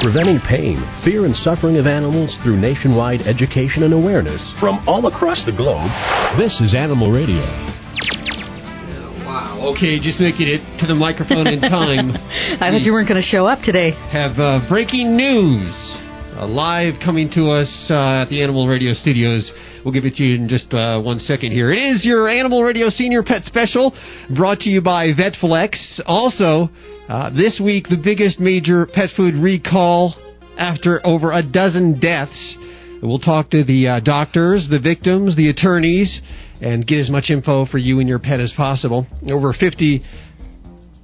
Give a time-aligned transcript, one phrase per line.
[0.00, 5.44] Preventing pain, fear, and suffering of animals through nationwide education and awareness from all across
[5.44, 5.90] the globe,
[6.38, 7.42] this is Animal Radio.
[9.26, 9.74] Wow.
[9.74, 12.10] Okay, just making it to the microphone in time.
[12.62, 13.90] I thought you weren't going to show up today.
[14.12, 15.74] Have uh, breaking news
[16.38, 19.50] uh, live coming to us uh, at the Animal Radio studios.
[19.84, 21.72] We'll give it to you in just uh, one second here.
[21.72, 23.92] It is your Animal Radio Senior Pet Special
[24.36, 25.76] brought to you by VetFlex.
[26.06, 26.70] Also,
[27.08, 30.16] uh, this week, the biggest major pet food recall
[30.58, 32.56] after over a dozen deaths.
[33.00, 36.20] We'll talk to the uh, doctors, the victims, the attorneys,
[36.60, 39.06] and get as much info for you and your pet as possible.
[39.30, 40.02] Over 50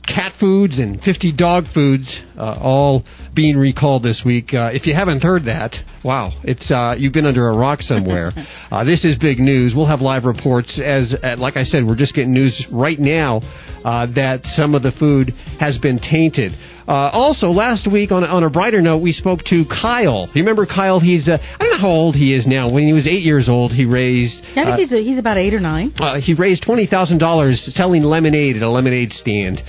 [0.06, 4.52] cat foods and 50 dog foods, uh, all being recalled this week.
[4.52, 8.32] Uh, if you haven't heard that, wow, it's uh, you've been under a rock somewhere.
[8.72, 9.74] Uh, this is big news.
[9.76, 13.42] We'll have live reports as, uh, like I said, we're just getting news right now
[13.84, 16.52] uh, that some of the food has been tainted.
[16.86, 20.28] Uh, also, last week on a, on a brighter note, we spoke to Kyle.
[20.34, 20.98] You remember Kyle?
[21.00, 22.70] He's uh, I don't know how old he is now.
[22.70, 24.34] When he was eight years old, he raised.
[24.56, 25.94] Yeah, I think he's, a, he's about eight or nine.
[25.98, 29.62] Uh, he raised twenty thousand dollars selling lemonade at a lemonade stand.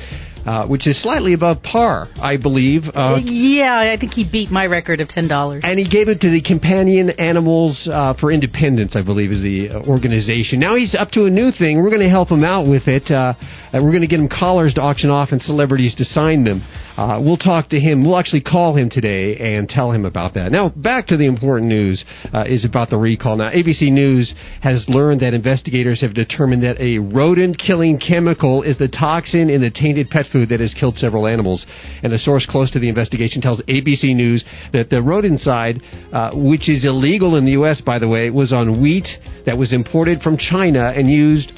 [0.46, 2.82] Uh, which is slightly above par, I believe.
[2.94, 5.64] Uh, yeah, I think he beat my record of ten dollars.
[5.66, 9.70] and he gave it to the Companion Animals uh, for Independence, I believe, is the
[9.70, 10.60] uh, organization.
[10.60, 11.82] Now he's up to a new thing.
[11.82, 13.10] We're going to help him out with it.
[13.10, 13.36] Uh,
[13.74, 16.62] we're going to get him collars to auction off and celebrities to sign them.
[16.96, 18.06] Uh, we'll talk to him.
[18.06, 20.52] We'll actually call him today and tell him about that.
[20.52, 23.38] Now, back to the important news uh, is about the recall.
[23.38, 28.78] Now, ABC News has learned that investigators have determined that a rodent killing chemical is
[28.78, 31.66] the toxin in the tainted pet food that has killed several animals.
[32.04, 35.82] And a source close to the investigation tells ABC News that the rodenticide,
[36.14, 39.08] uh, which is illegal in the U.S., by the way, was on wheat
[39.46, 41.52] that was imported from China and used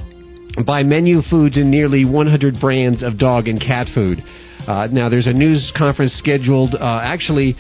[0.66, 4.24] by Menu Foods in nearly 100 brands of dog and cat food.
[4.68, 7.56] Uh, now, there's a news conference scheduled uh, actually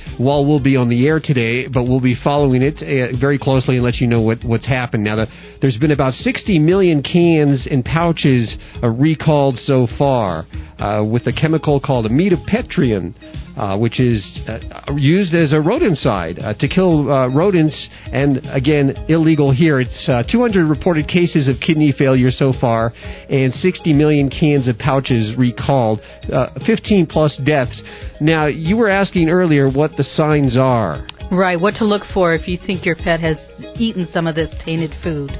[0.45, 3.84] we'll be on the air today, but we'll be following it uh, very closely and
[3.84, 5.03] let you know what, what's happened.
[5.03, 5.28] Now, the,
[5.62, 10.46] there's been about 60 million cans and pouches uh, recalled so far
[10.80, 13.13] uh, with a chemical called aminopterin,
[13.58, 18.94] uh, which is uh, used as a rodenticide uh, to kill uh, rodents, and again,
[19.08, 19.80] illegal here.
[19.80, 22.94] It's uh, 200 reported cases of kidney failure so far,
[23.30, 27.81] and 60 million cans of pouches recalled, uh, 15 plus deaths.
[28.19, 31.06] Now, you were asking earlier what the signs are.
[31.31, 33.38] Right, what to look for if you think your pet has
[33.75, 35.31] eaten some of this tainted food.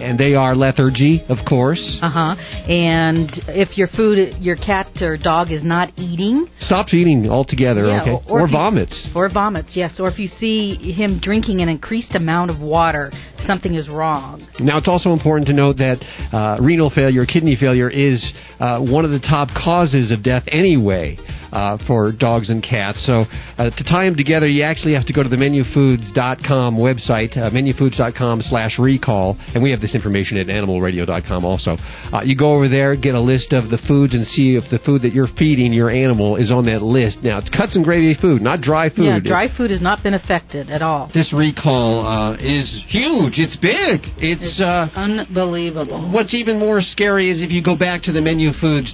[0.00, 1.98] And they are lethargy, of course.
[2.00, 2.34] Uh huh.
[2.70, 8.00] And if your food, your cat or dog is not eating, Stops eating altogether, Yeah,
[8.02, 8.10] okay?
[8.28, 9.08] or Or, you- vomits.
[9.14, 13.12] or vomits, yes, or if you see him drinking an increased amount of water,
[13.46, 14.46] something is wrong.
[14.58, 15.98] Now, it's also important to note that
[16.32, 18.24] uh, renal failure, kidney failure, is
[18.58, 21.16] uh, one of the top causes of death anyway
[21.52, 23.04] uh, for dogs and cats.
[23.06, 23.24] So,
[23.58, 27.50] uh, to tie them together, you actually have to go to the menufoods.com website, uh,
[27.50, 31.76] menufoods.com slash recall, and we have this information at animalradio.com also.
[32.12, 34.78] Uh, you go over there, get a list of the foods, and see if the
[34.84, 37.18] food that you're feeding your animal is on that list.
[37.22, 39.04] Now, it's cuts and gravy food, not dry food.
[39.04, 41.10] Yeah, dry food has not been affected at all.
[41.12, 43.38] This recall uh, is huge.
[43.38, 44.00] It's big.
[44.18, 46.10] It's, uh, Unbelievable.
[46.12, 48.92] What's even more scary is if you go back to the menu foods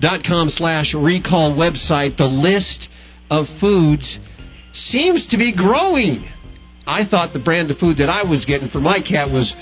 [0.00, 2.88] dot menufoods.com slash recall website, the list
[3.30, 4.18] of foods
[4.72, 6.28] seems to be growing.
[6.86, 9.52] I thought the brand of food that I was getting for my cat was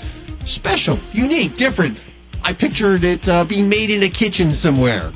[0.45, 1.97] special, unique, different.
[2.41, 5.11] I pictured it uh, being made in a kitchen somewhere.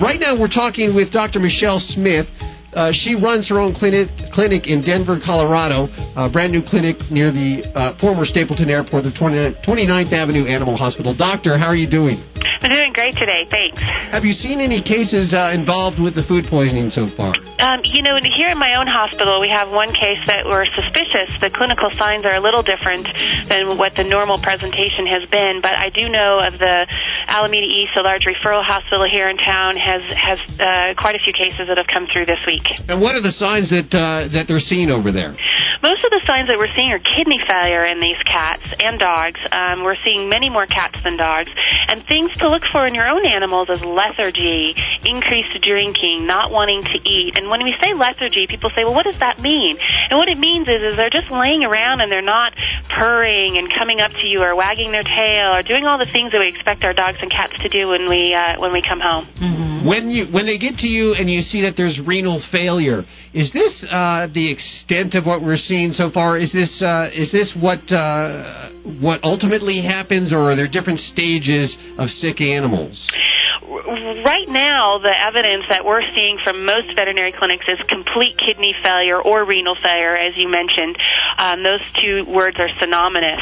[0.00, 1.40] Right now, we're talking with Dr.
[1.40, 2.26] Michelle Smith.
[2.74, 7.32] Uh, she runs her own clinic, clinic in Denver, Colorado, a brand new clinic near
[7.32, 11.16] the uh, former Stapleton Airport, the 20, 29th Avenue Animal Hospital.
[11.16, 12.22] Doctor, how are you doing?
[12.60, 13.80] I'm doing great today, thanks.
[14.12, 17.32] Have you seen any cases uh, involved with the food poisoning so far?
[17.56, 21.32] Um, you know, here in my own hospital, we have one case that we're suspicious.
[21.40, 23.08] The clinical signs are a little different
[23.48, 26.84] than what the normal presentation has been, but I do know of the
[27.32, 31.32] Alameda East, a large referral hospital here in town, has has uh, quite a few
[31.32, 32.64] cases that have come through this week.
[32.92, 35.32] And what are the signs that uh, that they're seeing over there?
[35.80, 39.40] Most of the signs that we're seeing are kidney failure in these cats and dogs.
[39.48, 41.48] Um, we're seeing many more cats than dogs.
[41.88, 44.76] And things to look for in your own animals is lethargy,
[45.08, 47.32] increased drinking, not wanting to eat.
[47.40, 49.80] And when we say lethargy, people say, well, what does that mean?
[50.12, 52.52] And what it means is, is they're just laying around and they're not
[52.92, 56.32] purring and coming up to you or wagging their tail or doing all the things
[56.36, 59.00] that we expect our dogs and cats to do when we uh, when we come
[59.00, 59.69] home.
[59.84, 63.52] When you when they get to you and you see that there's renal failure, is
[63.52, 66.36] this uh, the extent of what we're seeing so far?
[66.36, 71.76] Is this uh, is this what uh, what ultimately happens, or are there different stages
[71.98, 73.10] of sick animals?
[74.26, 79.20] right now, the evidence that we're seeing from most veterinary clinics is complete kidney failure
[79.20, 80.96] or renal failure, as you mentioned.
[81.38, 83.40] Um, those two words are synonymous.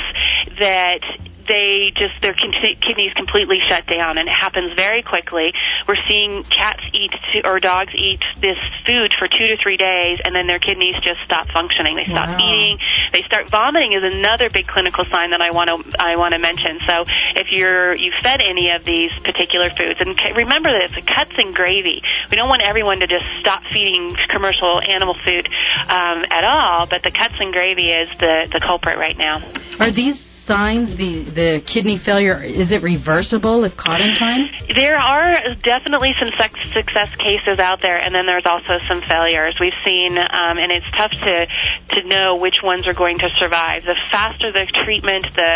[0.59, 1.01] That
[1.49, 5.51] they just their kidneys completely shut down, and it happens very quickly.
[5.89, 7.11] We're seeing cats eat
[7.45, 11.25] or dogs eat this food for two to three days, and then their kidneys just
[11.25, 11.97] stop functioning.
[11.97, 12.39] They stop wow.
[12.39, 12.79] eating.
[13.13, 13.97] They start vomiting.
[13.97, 16.79] Is another big clinical sign that I want to I want to mention.
[16.85, 21.07] So if you're you fed any of these particular foods, and remember that it's a
[21.09, 22.05] cuts and gravy.
[22.31, 25.49] We don't want everyone to just stop feeding commercial animal food
[25.89, 29.41] um, at all, but the cuts and gravy is the the culprit right now.
[29.81, 34.49] Are these signs, the the kidney failure, is it reversible if caught in time?
[34.73, 36.33] There are definitely some
[36.73, 39.55] success cases out there, and then there's also some failures.
[39.61, 43.85] We've seen, um, and it's tough to to know which ones are going to survive.
[43.85, 45.53] The faster the treatment, the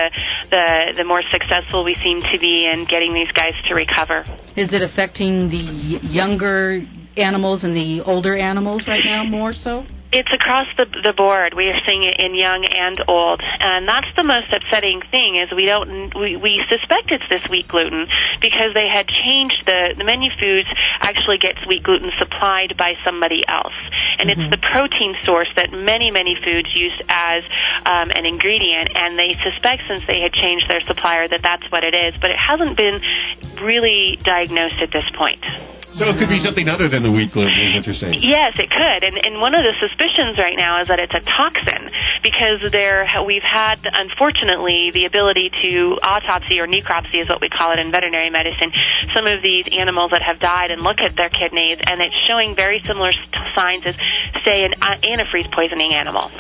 [0.53, 0.67] the
[1.01, 4.29] the more successful we seem to be in getting these guys to recover.
[4.55, 6.85] Is it affecting the younger
[7.17, 9.85] animals and the older animals right now more so?
[10.13, 11.57] It's across the the board.
[11.57, 15.41] We are seeing it in young and old, and that's the most upsetting thing.
[15.41, 18.05] Is we don't we, we suspect it's this wheat gluten
[18.37, 20.69] because they had changed the the menu foods
[21.01, 23.73] actually gets wheat gluten supplied by somebody else,
[24.21, 24.37] and mm-hmm.
[24.37, 27.41] it's the protein source that many many foods use as
[27.89, 31.89] um, an ingredient, and they suspect since they had changed their supplier that that's what
[31.89, 33.01] it is, but it hasn't been
[33.65, 35.41] really diagnosed at this point.
[36.01, 38.25] So it could be something other than the wheat gluten, is what you're saying?
[38.25, 39.01] Yes, it could.
[39.05, 41.93] And, and one of the suspicions right now is that it's a toxin
[42.25, 47.77] because there we've had, unfortunately, the ability to autopsy or necropsy is what we call
[47.77, 48.73] it in veterinary medicine.
[49.13, 52.57] Some of these animals that have died and look at their kidneys, and it's showing
[52.57, 53.13] very similar
[53.53, 53.95] signs as,
[54.49, 56.33] say, an uh, antifreeze poisoning animal.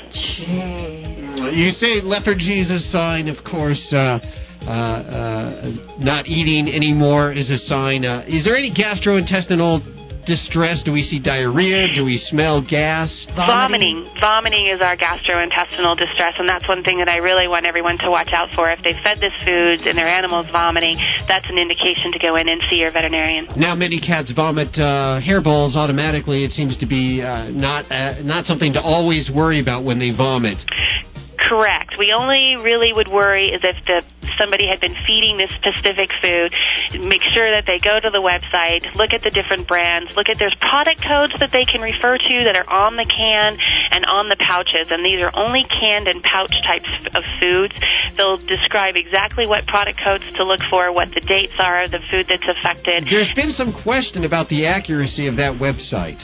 [1.52, 3.81] You say lethargy is a sign, of course.
[3.93, 4.19] Uh,
[4.67, 8.05] not eating anymore is a sign.
[8.05, 9.82] Uh, is there any gastrointestinal
[10.26, 10.82] distress?
[10.85, 11.88] Do we see diarrhea?
[11.94, 13.11] Do we smell gas?
[13.35, 14.09] Vomiting.
[14.20, 18.11] Vomiting is our gastrointestinal distress, and that's one thing that I really want everyone to
[18.11, 18.70] watch out for.
[18.70, 20.97] If they fed this food and their animals vomiting,
[21.29, 23.49] that's an indication to go in and see your veterinarian.
[23.56, 26.44] Now, many cats vomit uh, hairballs automatically.
[26.44, 30.11] It seems to be uh, not uh, not something to always worry about when they
[30.11, 30.58] vomit.
[31.49, 31.94] Correct.
[31.99, 34.03] We only really would worry is if the
[34.39, 36.50] somebody had been feeding this specific food.
[36.99, 40.39] Make sure that they go to the website, look at the different brands, look at
[40.39, 43.59] there's product codes that they can refer to that are on the can
[43.93, 44.89] and on the pouches.
[44.91, 47.75] And these are only canned and pouch types of foods.
[48.17, 52.03] They'll describe exactly what product codes to look for, what the dates are of the
[52.11, 53.06] food that's affected.
[53.09, 56.21] There's been some question about the accuracy of that website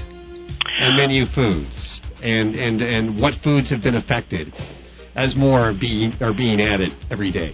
[0.80, 1.74] and menu foods
[2.22, 4.52] and, and, and what foods have been affected
[5.18, 7.50] as more are being are being added every day.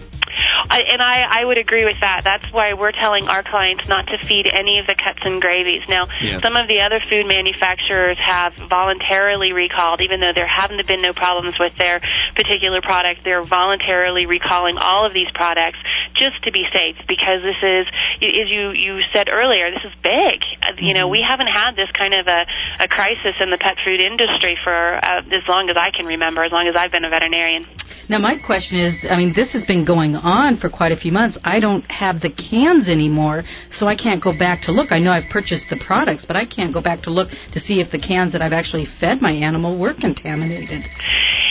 [0.69, 2.21] I, and I, I would agree with that.
[2.23, 5.81] That's why we're telling our clients not to feed any of the cuts and gravies.
[5.87, 6.41] Now, yeah.
[6.41, 11.13] some of the other food manufacturers have voluntarily recalled, even though there haven't been no
[11.13, 12.01] problems with their
[12.35, 13.21] particular product.
[13.23, 15.77] They're voluntarily recalling all of these products
[16.15, 17.85] just to be safe, because this is,
[18.23, 20.39] as you you said earlier, this is big.
[20.41, 20.79] Mm-hmm.
[20.79, 21.27] You know, we mm-hmm.
[21.27, 22.41] haven't had this kind of a,
[22.83, 26.43] a crisis in the pet food industry for uh, as long as I can remember,
[26.43, 27.67] as long as I've been a veterinarian.
[28.07, 31.11] Now, my question is, I mean, this has been going on for quite a few
[31.11, 31.37] months.
[31.43, 34.91] I don't have the cans anymore, so I can't go back to look.
[34.91, 37.79] I know I've purchased the products, but I can't go back to look to see
[37.79, 40.83] if the cans that I've actually fed my animal were contaminated.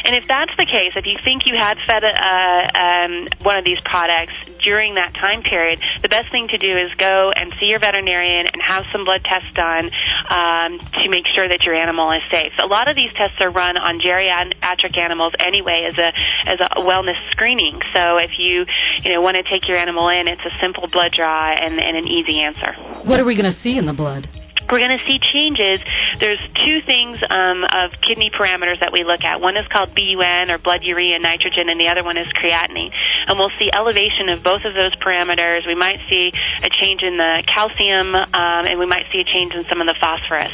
[0.04, 3.56] And if that's the case, if you think you had fed a, uh, um, one
[3.56, 7.48] of these products during that time period, the best thing to do is go and
[7.58, 9.88] see your veterinarian and have some blood tests done
[10.28, 12.52] um, to make sure that your animal is safe.
[12.60, 16.12] A lot of these tests are run on geriatric animals anyway as a
[16.44, 17.80] as a wellness screening.
[17.96, 18.68] So if you
[19.02, 21.96] you know want to take your animal in, it's a simple blood draw and, and
[21.96, 22.76] an easy answer.
[23.08, 24.28] What are we going to see in the blood?
[24.70, 25.84] We're going to see changes.
[26.20, 29.40] There's two things um, of kidney parameters that we look at.
[29.40, 32.90] One is called BUN or blood urea nitrogen, and the other one is creatinine.
[33.26, 35.66] And we'll see elevation of both of those parameters.
[35.66, 39.54] We might see a change in the calcium, um, and we might see a change
[39.54, 40.52] in some of the phosphorus.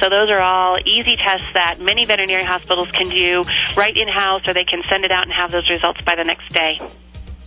[0.00, 3.44] So those are all easy tests that many veterinary hospitals can do
[3.76, 6.24] right in house, or they can send it out and have those results by the
[6.24, 6.78] next day.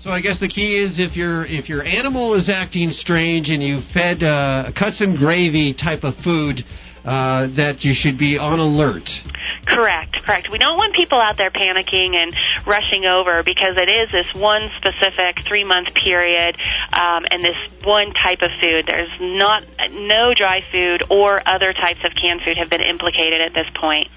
[0.04, 3.62] So I guess the key is if your if your animal is acting strange and
[3.62, 6.66] you fed uh, cuts and gravy type of food,
[7.06, 9.06] uh, that you should be on alert.
[9.68, 10.50] Correct, correct.
[10.52, 12.34] We don't want people out there panicking and
[12.66, 16.58] rushing over because it is this one specific three month period
[16.94, 18.90] um, and this one type of food.
[18.90, 19.62] There's not
[19.94, 24.10] no dry food or other types of canned food have been implicated at this point.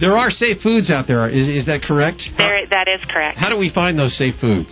[0.00, 1.28] There are safe foods out there.
[1.28, 2.22] Is, is that correct?
[2.38, 3.38] There, that is correct.
[3.38, 4.70] How do we find those safe foods?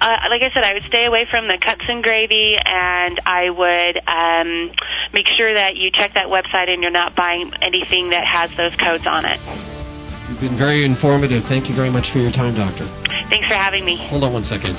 [0.00, 3.48] Uh, like I said, I would stay away from the cuts and gravy, and I
[3.48, 4.70] would um,
[5.12, 8.76] make sure that you check that website and you're not buying anything that has those
[8.76, 9.40] codes on it.
[10.28, 11.42] You've been very informative.
[11.48, 12.84] Thank you very much for your time, Doctor.
[13.32, 13.96] Thanks for having me.
[14.12, 14.76] Hold on one second.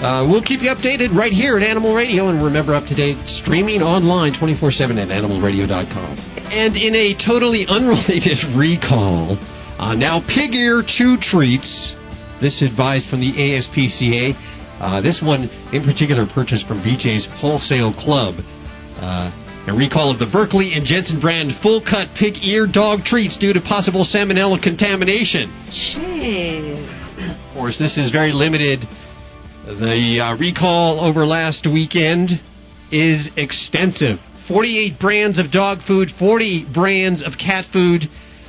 [0.00, 3.20] Uh, we'll keep you updated right here at Animal Radio, and remember, up to date
[3.44, 6.16] streaming online 24 7 at animalradio.com.
[6.48, 9.36] And in a totally unrelated recall,
[9.78, 11.68] uh, now pig ear chew treats.
[12.40, 14.80] This advised from the ASPCA.
[14.80, 15.44] Uh, this one
[15.76, 18.40] in particular purchased from BJ's Wholesale Club.
[18.96, 19.28] Uh,
[19.68, 23.52] a recall of the Berkley and Jensen brand full cut pig ear dog treats due
[23.52, 25.52] to possible salmonella contamination.
[25.92, 26.88] Jeez.
[27.20, 28.80] Of course, this is very limited.
[29.66, 32.30] The uh, recall over last weekend
[32.90, 38.02] is extensive 48 brands of dog food, 40 brands of cat food,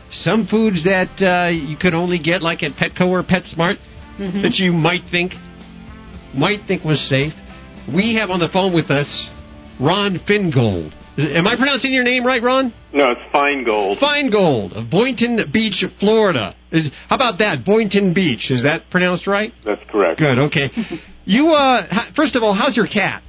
[0.09, 3.77] some foods that uh, you could only get like at Petco or PetSmart
[4.19, 4.41] Mm-hmm.
[4.43, 5.31] that you might think
[6.35, 7.33] might think was safe.
[7.95, 9.07] We have on the phone with us
[9.79, 10.93] Ron Fingold.
[11.17, 12.73] Am I pronouncing your name right, Ron?
[12.93, 13.97] No, it's fine gold.
[13.99, 16.55] Feingold of Boynton Beach, Florida.
[16.71, 17.65] Is how about that?
[17.65, 18.49] Boynton Beach.
[18.49, 19.53] Is that pronounced right?
[19.65, 20.19] That's correct.
[20.19, 20.37] Good.
[20.37, 20.69] Okay.
[21.23, 23.21] You uh, first of all, how's your cat?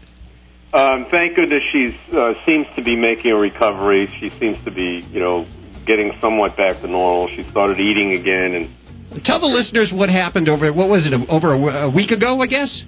[0.73, 4.09] Um, thank goodness she's uh, seems to be making a recovery.
[4.19, 5.45] She seems to be, you know,
[5.87, 7.29] getting somewhat back to normal.
[7.37, 10.73] She started eating again, and Tell the listeners what happened over.
[10.73, 11.13] What was it?
[11.29, 12.83] Over a week ago, I guess.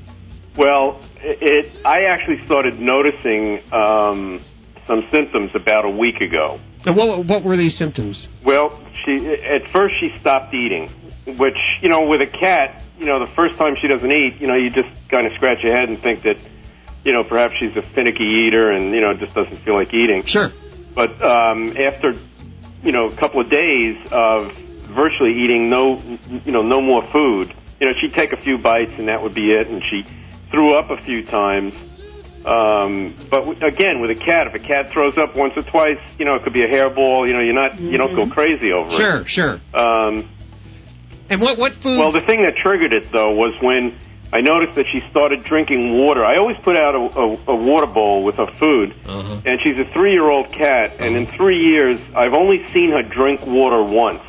[0.56, 1.84] well, it.
[1.84, 4.42] I actually started noticing um,
[4.86, 6.58] some symptoms about a week ago.
[6.86, 8.26] And what what were these symptoms?
[8.44, 10.90] Well, she at first she stopped eating,
[11.38, 14.46] which you know, with a cat, you know, the first time she doesn't eat, you
[14.46, 16.36] know, you just kind of scratch your head and think that,
[17.04, 20.22] you know, perhaps she's a finicky eater and you know just doesn't feel like eating.
[20.26, 20.50] Sure.
[20.94, 22.12] But um, after
[22.82, 24.52] you know a couple of days of
[24.94, 25.98] virtually eating no
[26.44, 29.34] you know no more food, you know she'd take a few bites and that would
[29.34, 30.02] be it, and she
[30.50, 31.72] threw up a few times.
[32.44, 35.98] Um, but w- again, with a cat, if a cat throws up once or twice,
[36.18, 37.26] you know it could be a hairball.
[37.26, 38.98] You know you're not you don't go crazy over it.
[38.98, 39.24] Sure.
[39.28, 39.54] Sure.
[39.80, 40.28] Um,
[41.30, 41.98] And what what food?
[41.98, 43.98] well, the thing that triggered it though was when
[44.32, 46.24] I noticed that she started drinking water.
[46.24, 49.40] I always put out a, a, a water bowl with her food, Uh-huh.
[49.46, 50.96] and she's a three-year-old cat.
[50.98, 54.20] And in three years, I've only seen her drink water once.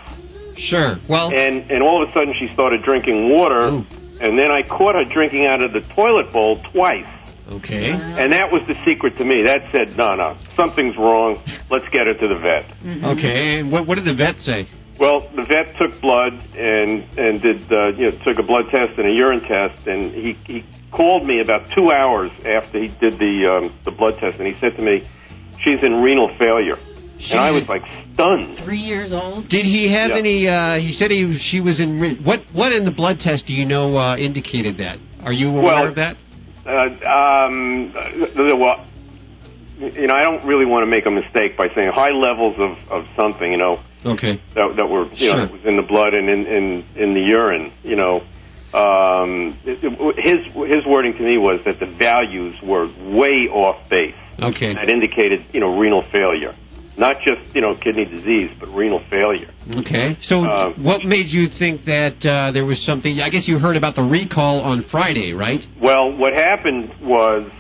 [0.57, 0.98] Sure.
[1.10, 1.34] Well.
[1.34, 3.84] And and all of a sudden, she started drinking water, Ooh.
[4.22, 7.05] and then I caught her drinking out of the toilet bowl twice.
[7.50, 7.90] Okay.
[7.90, 9.44] And that was the secret to me.
[9.44, 11.42] That said, no, no, something's wrong.
[11.70, 12.66] Let's get her to the vet.
[13.18, 13.60] Okay.
[13.60, 14.68] And what what did the vet say?
[15.00, 18.98] Well, the vet took blood and and did uh, you know took a blood test
[18.98, 23.20] and a urine test, and he he called me about two hours after he did
[23.20, 25.04] the um, the blood test, and he said to me,
[25.64, 26.78] "She's in renal failure,"
[27.30, 27.82] and I was like
[28.14, 28.60] stunned.
[28.64, 29.50] Three years old.
[29.50, 30.18] Did he have Yeah.
[30.18, 30.48] any?
[30.48, 32.22] Uh, he said he she was in.
[32.24, 34.98] What what in the blood test do you know uh, indicated that?
[35.25, 36.16] Are you aware Well, of that?
[36.65, 36.72] Uh,
[37.07, 38.86] um, well,
[39.79, 42.72] you know, I don't really want to make a mistake by saying high levels of
[42.89, 44.39] of something, you know, Okay.
[44.55, 45.48] that that were you Sure.
[45.48, 48.24] was in the blood and in in in the urine, you know.
[48.74, 54.15] Um, his his wording to me was that the values were way off base.
[54.41, 54.74] Okay.
[54.74, 56.53] that indicated, you know, renal failure.
[56.98, 59.52] Not just, you know, kidney disease, but renal failure.
[59.70, 60.18] Okay.
[60.24, 63.20] So, Uh, what made you think that uh, there was something?
[63.20, 65.60] I guess you heard about the recall on Friday, right?
[65.82, 67.52] Well, what happened was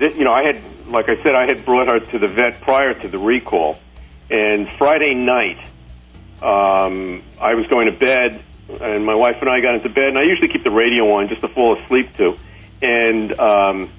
[0.00, 2.60] that, you know, I had, like I said, I had brought her to the vet
[2.62, 3.78] prior to the recall.
[4.30, 5.58] And Friday night,
[6.42, 8.42] um, I was going to bed,
[8.80, 11.28] and my wife and I got into bed, and I usually keep the radio on
[11.28, 12.34] just to fall asleep to.
[12.80, 13.92] And um,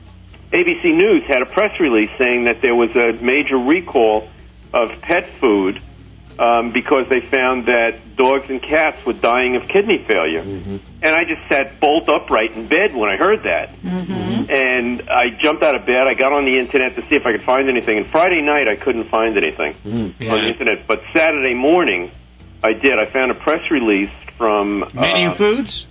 [0.51, 4.27] ABC News had a press release saying that there was a major recall
[4.73, 5.79] of pet food
[6.39, 10.41] um, because they found that dogs and cats were dying of kidney failure.
[10.41, 13.69] And I just sat bolt upright in bed when I heard that.
[13.69, 14.49] Mm-hmm.
[14.49, 16.07] And I jumped out of bed.
[16.09, 17.97] I got on the internet to see if I could find anything.
[17.97, 20.87] And Friday night, I couldn't find anything on the internet.
[20.87, 22.11] But Saturday morning,
[22.63, 22.97] I did.
[22.97, 25.85] I found a press release from Menu uh, Foods.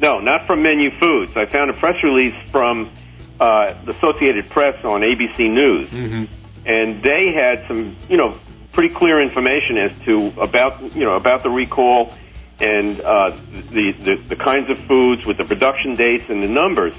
[0.00, 1.32] no, not from Menu Foods.
[1.36, 2.90] I found a press release from
[3.38, 6.43] uh, the Associated Press on ABC News, Mm-hmm.
[6.66, 8.38] And they had some, you know,
[8.72, 12.12] pretty clear information as to about, you know, about the recall
[12.60, 13.30] and uh,
[13.70, 16.92] the, the the kinds of foods with the production dates and the numbers.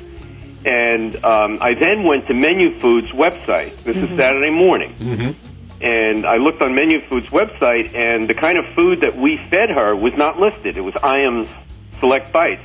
[0.66, 3.78] And um, I then went to Menu Foods website.
[3.86, 5.84] This is Saturday morning Mm-hmm.
[5.84, 9.70] and I looked on Menu Foods website, and the kind of food that we fed
[9.70, 10.76] her was not listed.
[10.78, 11.48] It was IAMS
[12.00, 12.64] Select Bites.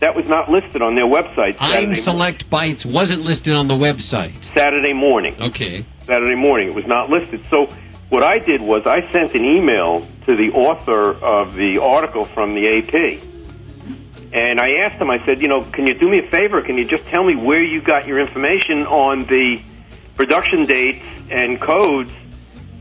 [0.00, 1.54] That was not listed on their website.
[1.60, 4.34] I'm Select Bites wasn't listed on the website.
[4.56, 5.36] Saturday morning.
[5.40, 5.86] Okay.
[6.06, 6.68] Saturday morning.
[6.68, 7.44] It was not listed.
[7.50, 7.66] So
[8.10, 12.54] what I did was I sent an email to the author of the article from
[12.54, 13.22] the AP,
[14.32, 16.62] And I asked him, I said, you know, can you do me a favor?
[16.62, 19.62] Can you just tell me where you got your information on the
[20.16, 22.10] production dates and codes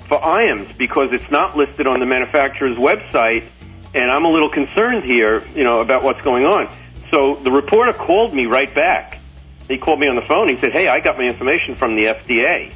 [0.07, 3.47] for IAMS because it's not listed on the manufacturer's website,
[3.93, 6.67] and I'm a little concerned here, you know, about what's going on.
[7.11, 9.19] So the reporter called me right back.
[9.67, 10.49] He called me on the phone.
[10.49, 12.73] He said, "Hey, I got my information from the FDA."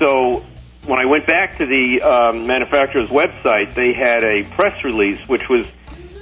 [0.00, 0.42] So
[0.86, 5.42] when I went back to the um, manufacturer's website, they had a press release which
[5.48, 5.66] was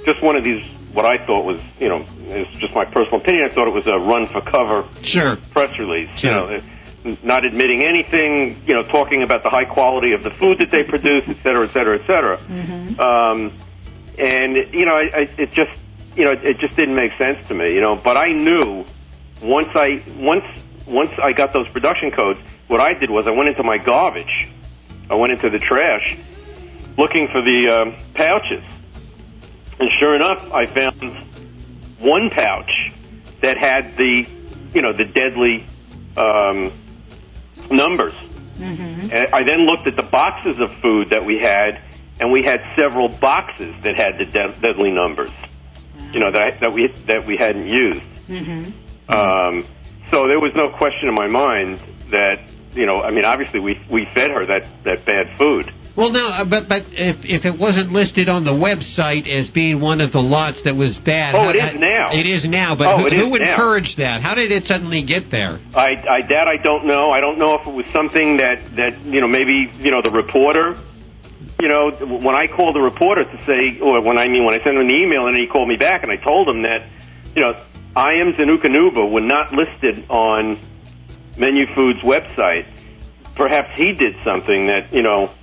[0.05, 0.61] just one of these
[0.93, 3.47] what I thought was, you know, it's just my personal opinion.
[3.49, 5.37] I thought it was a run for cover Sure.
[5.51, 6.09] press release.
[6.19, 6.29] Sure.
[6.29, 8.61] You know, uh, not admitting anything.
[8.65, 11.67] You know, talking about the high quality of the food that they produce, et cetera,
[11.67, 12.37] et cetera, et cetera.
[12.37, 12.99] Mm-hmm.
[12.99, 13.57] Um,
[14.17, 15.71] and you know, I, I, it just,
[16.15, 17.71] you know, it just didn't make sense to me.
[17.73, 18.83] You know, but I knew
[19.43, 20.43] once I once
[20.89, 24.51] once I got those production codes, what I did was I went into my garbage.
[25.09, 26.17] I went into the trash
[26.97, 28.63] looking for the um, pouches.
[29.79, 32.69] And sure enough, I found one pouch
[33.41, 34.23] that had the,
[34.73, 35.65] you know, the deadly
[36.17, 36.73] um,
[37.71, 38.13] numbers.
[39.11, 41.81] And I then looked at the boxes of food that we had,
[42.19, 45.31] and we had several boxes that had the de- deadly numbers.
[46.11, 48.01] You know that that we that we hadn't used.
[49.07, 49.65] Um,
[50.11, 51.79] so there was no question in my mind
[52.11, 52.37] that
[52.73, 53.01] you know.
[53.01, 55.71] I mean, obviously we we fed her that that bad food.
[55.97, 59.81] Well, no, uh, but but if if it wasn't listed on the website as being
[59.81, 62.09] one of the lots that was bad, Oh, how- it is now.
[62.13, 63.51] It is now, but Oh, who, who is now.
[63.51, 64.21] encouraged that?
[64.21, 65.59] How did it suddenly get there?
[65.75, 67.11] I, I that I don't know.
[67.11, 70.11] I don't know if it was something that that you know maybe you know the
[70.11, 70.77] reporter.
[71.59, 71.91] You know,
[72.23, 74.81] when I called the reporter to say, or when I mean when I sent him
[74.87, 76.87] an email and he called me back and I told him that,
[77.35, 77.51] you know,
[77.95, 80.57] IAMS and Eukanuba were not listed on
[81.37, 82.65] Menu Foods website.
[83.35, 85.33] Perhaps he did something that you know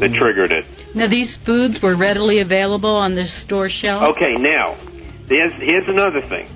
[0.00, 0.64] that triggered it.
[0.94, 4.16] Now, these foods were readily available on the store shelves.
[4.16, 4.74] Okay, now
[5.28, 6.48] here's here's another thing.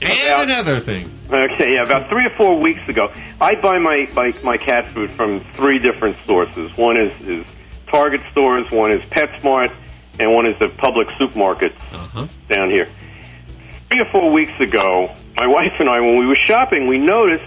[0.00, 1.14] And About- another thing.
[1.28, 3.08] Okay, yeah, about three or four weeks ago,
[3.40, 6.70] I buy my, my my cat food from three different sources.
[6.76, 7.44] One is is
[7.90, 9.74] Target stores, one is PetSmart,
[10.18, 12.26] and one is the public supermarkets Uh-huh.
[12.48, 12.86] down here.
[13.88, 17.44] Three or four weeks ago, my wife and I, when we were shopping, we noticed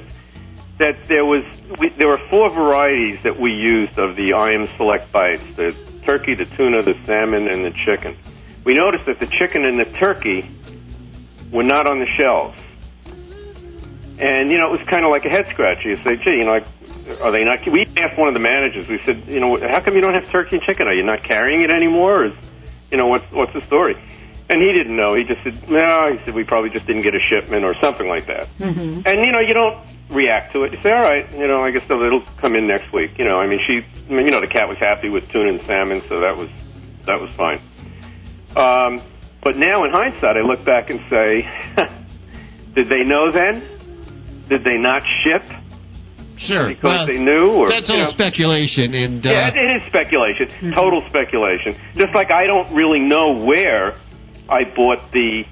[0.80, 1.44] that there was
[1.80, 5.74] we, there were four varieties that we used of the IAMS Select bites: the
[6.06, 8.18] turkey, the tuna, the salmon, and the chicken.
[8.66, 10.50] We noticed that the chicken and the turkey
[11.54, 12.58] were not on the shelves.
[14.18, 15.90] And you know, it was kind of like a head scratcher.
[15.90, 16.68] You say, "Gee, you know, like,
[17.22, 18.88] are they not?" We asked one of the managers.
[18.90, 20.88] We said, "You know, how come you don't have turkey and chicken?
[20.88, 22.22] Are you not carrying it anymore?
[22.22, 22.34] Or is,
[22.90, 23.96] you know, what's what's the story?"
[24.52, 25.16] And he didn't know.
[25.16, 28.08] He just said, "No." He said, "We probably just didn't get a shipment or something
[28.08, 29.08] like that." Mm-hmm.
[29.08, 29.80] And you know, you don't
[30.12, 30.74] react to it.
[30.74, 33.40] You say, "All right, you know, I guess it'll come in next week." You know,
[33.40, 36.02] I mean, she, I mean, you know, the cat was happy with tuna and salmon,
[36.10, 36.50] so that was
[37.08, 37.64] that was fine.
[38.60, 39.00] Um,
[39.42, 41.48] but now, in hindsight, I look back and say,
[42.76, 44.46] did they know then?
[44.50, 45.44] Did they not ship
[46.38, 46.68] Sure.
[46.68, 47.52] because well, they knew?
[47.56, 48.12] Or that's you all know?
[48.12, 51.80] speculation, and uh, Yeah, it it is speculation, total speculation.
[51.96, 53.96] Just like I don't really know where
[54.52, 55.44] I bought the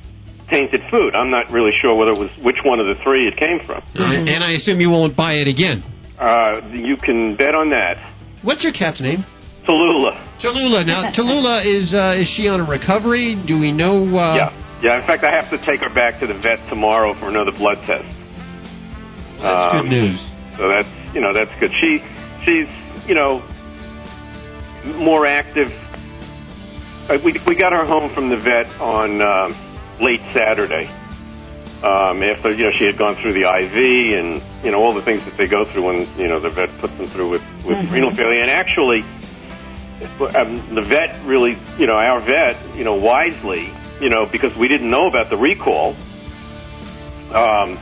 [0.49, 1.15] tainted food.
[1.15, 3.81] I'm not really sure whether it was which one of the three it came from.
[3.95, 5.83] and I assume you won't buy it again.
[6.19, 7.95] Uh, you can bet on that.
[8.43, 9.23] What's your cat's name?
[9.67, 10.41] Tallulah.
[10.43, 10.85] Tallulah.
[10.85, 13.41] Now, Tallulah is uh, is she on a recovery?
[13.47, 14.03] Do we know?
[14.03, 14.99] Uh, yeah, yeah.
[15.01, 17.77] In fact, I have to take her back to the vet tomorrow for another blood
[17.87, 18.03] test.
[19.39, 20.19] That's Um, good news.
[20.57, 21.71] So that's you know that's good.
[21.79, 21.99] She
[22.43, 22.67] she's
[23.07, 23.39] you know
[24.99, 25.69] more active.
[27.09, 29.57] Uh, we we got her home from the vet on um,
[29.99, 30.85] late Saturday.
[31.81, 35.01] Um, after you know she had gone through the IV and you know all the
[35.01, 37.81] things that they go through when you know the vet puts them through with with
[37.89, 38.45] renal failure.
[38.45, 39.01] And actually,
[40.37, 44.67] um, the vet really you know our vet you know wisely you know because we
[44.67, 45.97] didn't know about the recall.
[47.33, 47.81] Um,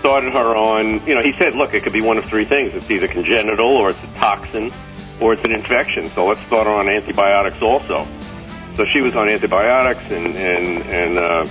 [0.00, 2.70] started her on, you know, he said, look, it could be one of three things.
[2.74, 4.68] It's either congenital or it's a toxin
[5.18, 6.12] or it's an infection.
[6.14, 8.04] So let's start her on antibiotics also.
[8.76, 11.46] So she was on antibiotics and, and, and uh,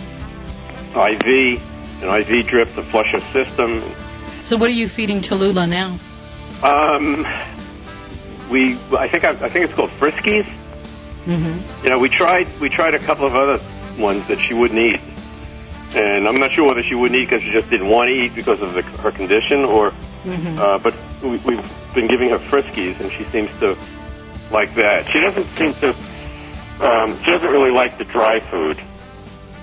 [1.08, 1.28] IV,
[2.04, 3.82] an IV drip to flush her system.
[4.50, 5.96] So, what are you feeding Tallulah now?
[6.64, 7.24] Um,
[8.52, 10.48] we, I think, I, I think it's called Friskies.
[11.24, 11.86] Mm-hmm.
[11.86, 13.58] You know, we tried, we tried a couple of other
[13.98, 15.00] ones that she wouldn't eat.
[15.96, 18.36] And I'm not sure whether she wouldn't eat because she just didn't want to eat
[18.36, 20.56] because of the, her condition, or Mm-hmm.
[20.56, 23.76] Uh, but we, we've been giving her Friskies, and she seems to
[24.56, 25.04] like that.
[25.12, 25.92] She doesn't seem to.
[26.82, 28.78] Um, she doesn't really like the dry food.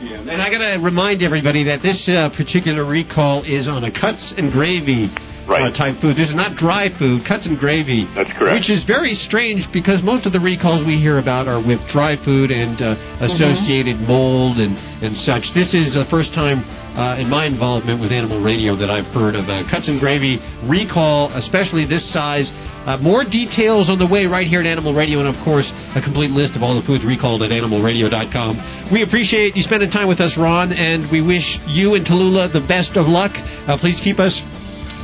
[0.01, 3.92] Yeah, And I got to remind everybody that this uh, particular recall is on a
[3.92, 5.12] cuts and gravy
[5.50, 5.66] Right.
[5.66, 6.14] uh, type food.
[6.14, 8.06] This is not dry food, cuts and gravy.
[8.14, 8.62] That's correct.
[8.62, 12.14] Which is very strange because most of the recalls we hear about are with dry
[12.22, 12.94] food and uh,
[13.26, 15.42] associated mold and, and such.
[15.50, 16.62] This is the first time
[16.94, 20.38] uh, in my involvement with Animal Radio that I've heard of a cuts and gravy
[20.70, 22.46] recall, especially this size.
[22.86, 26.00] Uh, more details on the way right here at Animal Radio, and of course, a
[26.00, 28.88] complete list of all the foods recalled at animalradio.com.
[28.90, 32.64] We appreciate you spending time with us, Ron, and we wish you and Tallulah the
[32.66, 33.32] best of luck.
[33.68, 34.32] Uh, please keep us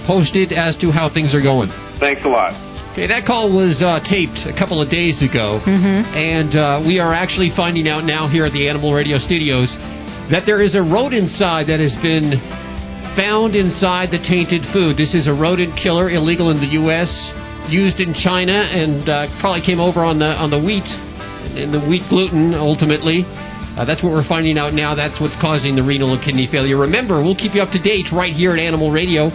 [0.06, 1.68] posted as to how things are going.
[1.98, 2.54] Thanks a lot.
[2.96, 5.60] Okay, that call was uh, taped a couple of days ago,
[6.16, 9.68] and uh, we are actually finding out now here at the Animal Radio Studios
[10.32, 12.40] that there is a rodent inside that has been
[13.12, 14.96] found inside the tainted food.
[14.96, 17.12] This is a rodent killer, illegal in the U.S.,
[17.68, 20.86] used in China, and uh, probably came over on the on the wheat,
[21.52, 23.28] in the wheat gluten ultimately.
[23.76, 24.94] Uh, that's what we're finding out now.
[24.96, 26.80] That's what's causing the renal and kidney failure.
[26.80, 29.28] Remember, we'll keep you up to date right here at Animal Radio.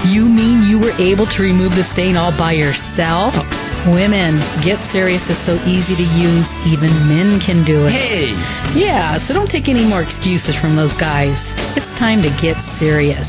[0.07, 3.35] You mean you were able to remove the stain all by yourself?
[3.35, 3.92] Oh.
[3.92, 7.92] Women, Get Serious is so easy to use, even men can do it.
[7.92, 8.33] Hey,
[8.72, 11.37] Yeah, so don't take any more excuses from those guys.
[11.77, 13.29] It's time to get serious.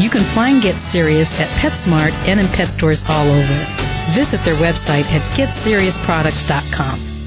[0.00, 3.66] You can find Get Serious at PetSmart and in pet stores all over.
[4.16, 7.19] Visit their website at getseriousproducts.com.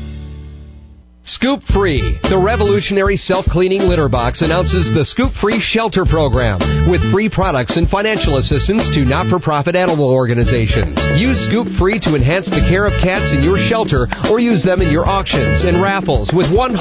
[1.23, 6.59] Scoop Free, the revolutionary self cleaning litter box, announces the Scoop Free Shelter Program
[6.91, 10.91] with free products and financial assistance to not for profit animal organizations.
[11.15, 14.83] Use Scoop Free to enhance the care of cats in your shelter or use them
[14.83, 16.75] in your auctions and raffles with 100%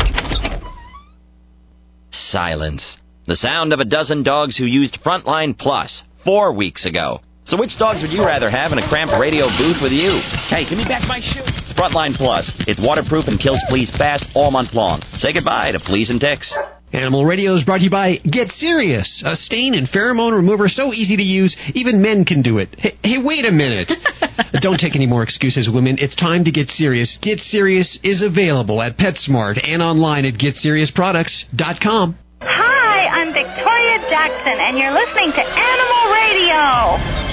[2.30, 2.82] Silence.
[3.26, 7.20] The sound of a dozen dogs who used Frontline Plus four weeks ago.
[7.46, 10.20] So which dogs would you rather have in a cramped radio booth with you?
[10.48, 11.44] Hey, give me back my shoe.
[11.80, 12.50] Frontline Plus.
[12.66, 15.00] It's waterproof and kills fleas fast all month long.
[15.16, 16.54] Say goodbye to fleas and ticks.
[16.92, 20.94] Animal Radio is brought to you by Get Serious, a stain and pheromone remover so
[20.94, 22.74] easy to use, even men can do it.
[22.78, 23.92] Hey, hey wait a minute.
[24.62, 25.96] Don't take any more excuses, women.
[25.98, 27.18] It's time to get serious.
[27.20, 32.18] Get Serious is available at PetSmart and online at GetSeriousProducts.com.
[32.40, 37.27] Hi, I'm Victoria Jackson, and you're listening to Animal Radio.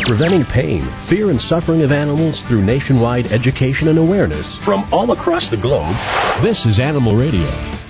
[0.08, 5.48] Preventing pain, fear, and suffering of animals through nationwide education and awareness from all across
[5.52, 5.96] the globe.
[6.42, 7.85] This is Animal Radio.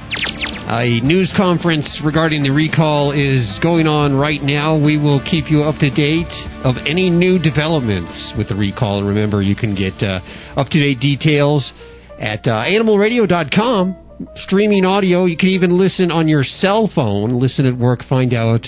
[0.67, 4.78] A news conference regarding the recall is going on right now.
[4.78, 6.32] We will keep you up to date
[6.63, 8.99] of any new developments with the recall.
[8.99, 10.19] And remember, you can get uh,
[10.60, 11.71] up to date details
[12.19, 13.95] at uh, animalradio.com.
[14.38, 15.25] Streaming audio.
[15.25, 18.65] You can even listen on your cell phone, listen at work, find out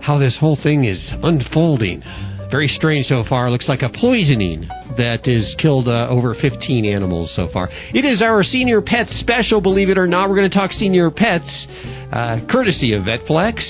[0.00, 2.02] how this whole thing is unfolding.
[2.50, 3.50] Very strange so far.
[3.50, 7.68] Looks like a poisoning that has killed uh, over 15 animals so far.
[7.92, 10.28] It is our senior pet special, believe it or not.
[10.28, 11.66] We're going to talk senior pets,
[12.12, 13.60] uh, courtesy of VetFlex.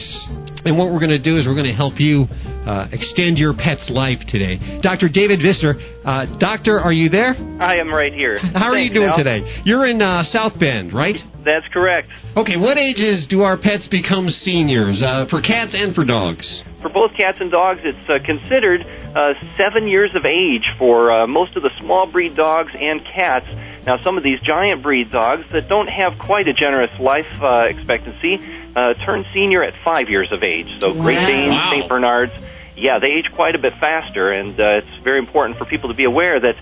[0.66, 2.26] And what we're going to do is we're going to help you
[2.66, 4.80] uh, extend your pet's life today.
[4.82, 5.08] Dr.
[5.08, 7.34] David Visser, uh, doctor, are you there?
[7.60, 8.38] I am right here.
[8.54, 9.18] How are you doing Hal.
[9.18, 9.62] today?
[9.64, 11.16] You're in uh, South Bend, right?
[11.44, 12.08] That's correct.
[12.36, 16.44] Okay, what ages do our pets become seniors uh, for cats and for dogs?
[16.87, 21.27] For both cats and dogs, it's uh, considered uh, seven years of age for uh,
[21.27, 23.46] most of the small breed dogs and cats.
[23.85, 27.66] Now, some of these giant breed dogs that don't have quite a generous life uh,
[27.66, 28.38] expectancy
[28.77, 30.70] uh, turn senior at five years of age.
[30.79, 31.72] So, Great Danes, Wow.
[31.75, 31.88] St.
[31.88, 32.33] Bernards,
[32.77, 35.96] yeah, they age quite a bit faster, and uh, it's very important for people to
[35.96, 36.55] be aware that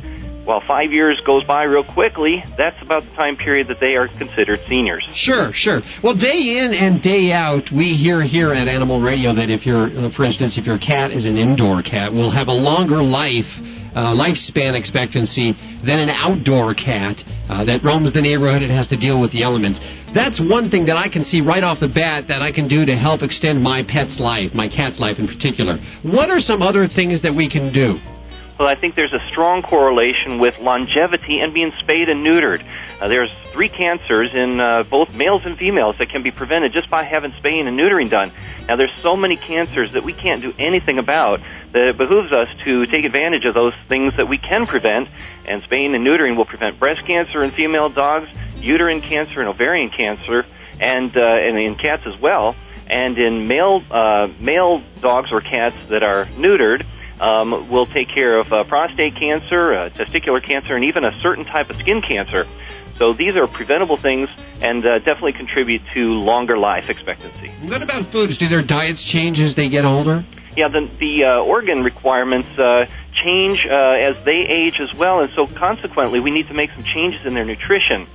[0.44, 4.08] while five years goes by real quickly, that's about the time period that they are
[4.08, 5.04] considered seniors.
[5.14, 5.80] Sure, sure.
[6.02, 9.86] Well, day in and day out, we hear here at Animal Radio that if you're,
[9.86, 13.48] uh, for instance, if your cat is an indoor cat, will have a longer life.
[13.94, 15.52] Uh, lifespan expectancy
[15.86, 17.14] than an outdoor cat
[17.48, 19.78] uh, that roams the neighborhood and has to deal with the elements.
[20.12, 22.84] That's one thing that I can see right off the bat that I can do
[22.84, 25.78] to help extend my pet's life, my cat's life in particular.
[26.02, 27.94] What are some other things that we can do?
[28.58, 32.62] Well, I think there's a strong correlation with longevity and being spayed and neutered.
[33.00, 36.88] Uh, there's three cancers in uh, both males and females that can be prevented just
[36.88, 38.32] by having spaying and neutering done.
[38.68, 41.40] Now, there's so many cancers that we can't do anything about
[41.72, 45.08] that it behooves us to take advantage of those things that we can prevent.
[45.48, 49.90] And spaying and neutering will prevent breast cancer in female dogs, uterine cancer and ovarian
[49.90, 50.46] cancer,
[50.80, 52.54] and uh, and in cats as well.
[52.86, 56.86] And in male uh, male dogs or cats that are neutered,
[57.20, 61.44] um, will take care of uh, prostate cancer, uh, testicular cancer, and even a certain
[61.44, 62.44] type of skin cancer.
[62.98, 64.28] So these are preventable things
[64.62, 67.50] and uh, definitely contribute to longer life expectancy.
[67.66, 68.38] What about foods?
[68.38, 70.24] Do their diets change as they get older?
[70.56, 72.86] Yeah, the, the uh, organ requirements uh,
[73.24, 76.84] change uh, as they age as well, and so consequently, we need to make some
[76.94, 78.06] changes in their nutrition.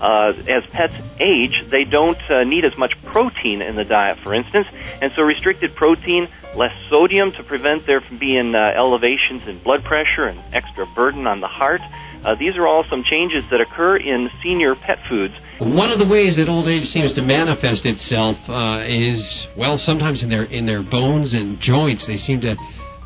[0.00, 4.32] Uh, as pets age, they don't uh, need as much protein in the diet, for
[4.34, 4.66] instance,
[5.02, 9.82] and so restricted protein, less sodium to prevent there from being uh, elevations in blood
[9.84, 11.80] pressure and extra burden on the heart.
[12.24, 15.34] Uh, these are all some changes that occur in senior pet foods.
[15.60, 20.22] One of the ways that old age seems to manifest itself uh, is, well, sometimes
[20.22, 22.06] in their in their bones and joints.
[22.06, 22.56] They seem to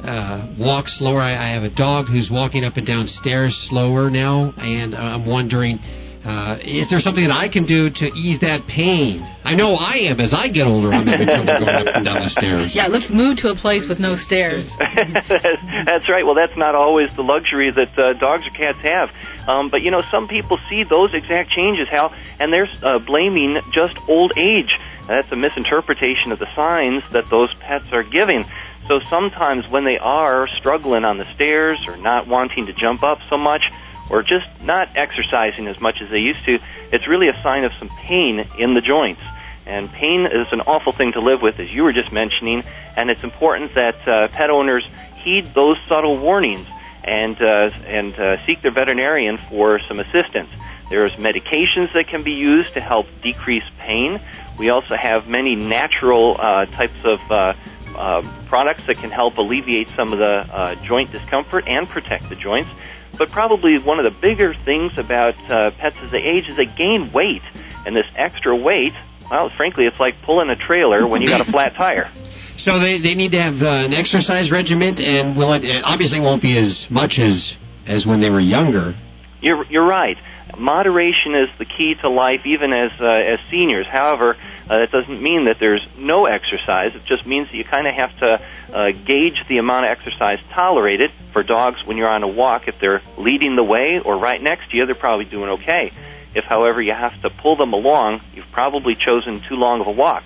[0.02, 1.20] uh, walk slower.
[1.20, 5.26] I, I have a dog who's walking up and down stairs slower now, and I'm
[5.26, 5.78] wondering,
[6.22, 9.26] uh, is there something that I can do to ease that pain?
[9.42, 10.20] I know I am.
[10.20, 12.70] As I get older, I'm having trouble going up and down the stairs.
[12.74, 14.62] Yeah, let's move to a place with no stairs.
[14.78, 16.22] that's right.
[16.22, 19.10] Well, that's not always the luxury that uh, dogs or cats have.
[19.50, 23.58] Um, but you know, some people see those exact changes, Hal, and they're uh, blaming
[23.74, 24.70] just old age.
[25.08, 28.46] That's a misinterpretation of the signs that those pets are giving.
[28.86, 33.18] So sometimes when they are struggling on the stairs or not wanting to jump up
[33.28, 33.62] so much
[34.10, 36.58] or just not exercising as much as they used to,
[36.92, 39.22] it's really a sign of some pain in the joints.
[39.66, 42.62] And pain is an awful thing to live with, as you were just mentioning,
[42.96, 44.84] and it's important that uh, pet owners
[45.22, 46.66] heed those subtle warnings
[47.04, 50.50] and uh, and uh, seek their veterinarian for some assistance.
[50.90, 54.20] There's medications that can be used to help decrease pain.
[54.58, 57.54] We also have many natural uh, types of uh,
[57.96, 62.36] uh, products that can help alleviate some of the uh, joint discomfort and protect the
[62.36, 62.70] joints.
[63.18, 66.66] But probably one of the bigger things about uh, pets as they age is they
[66.66, 67.42] gain weight,
[67.86, 68.92] and this extra weight,
[69.30, 72.10] well, frankly, it's like pulling a trailer when you got a flat tire.
[72.58, 76.20] So they they need to have uh, an exercise regimen, and will it, it obviously
[76.20, 77.54] won't be as much as
[77.88, 78.94] as when they were younger.
[79.40, 80.16] You're you're right.
[80.58, 83.86] Moderation is the key to life, even as uh, as seniors.
[83.86, 84.36] However,
[84.68, 86.94] uh, that doesn't mean that there's no exercise.
[86.94, 88.40] It just means that you kind of have to
[88.72, 91.10] uh, gauge the amount of exercise tolerated.
[91.32, 94.70] For dogs, when you're on a walk, if they're leading the way or right next
[94.70, 95.90] to you, they're probably doing okay.
[96.34, 99.92] If, however, you have to pull them along, you've probably chosen too long of a
[99.92, 100.24] walk.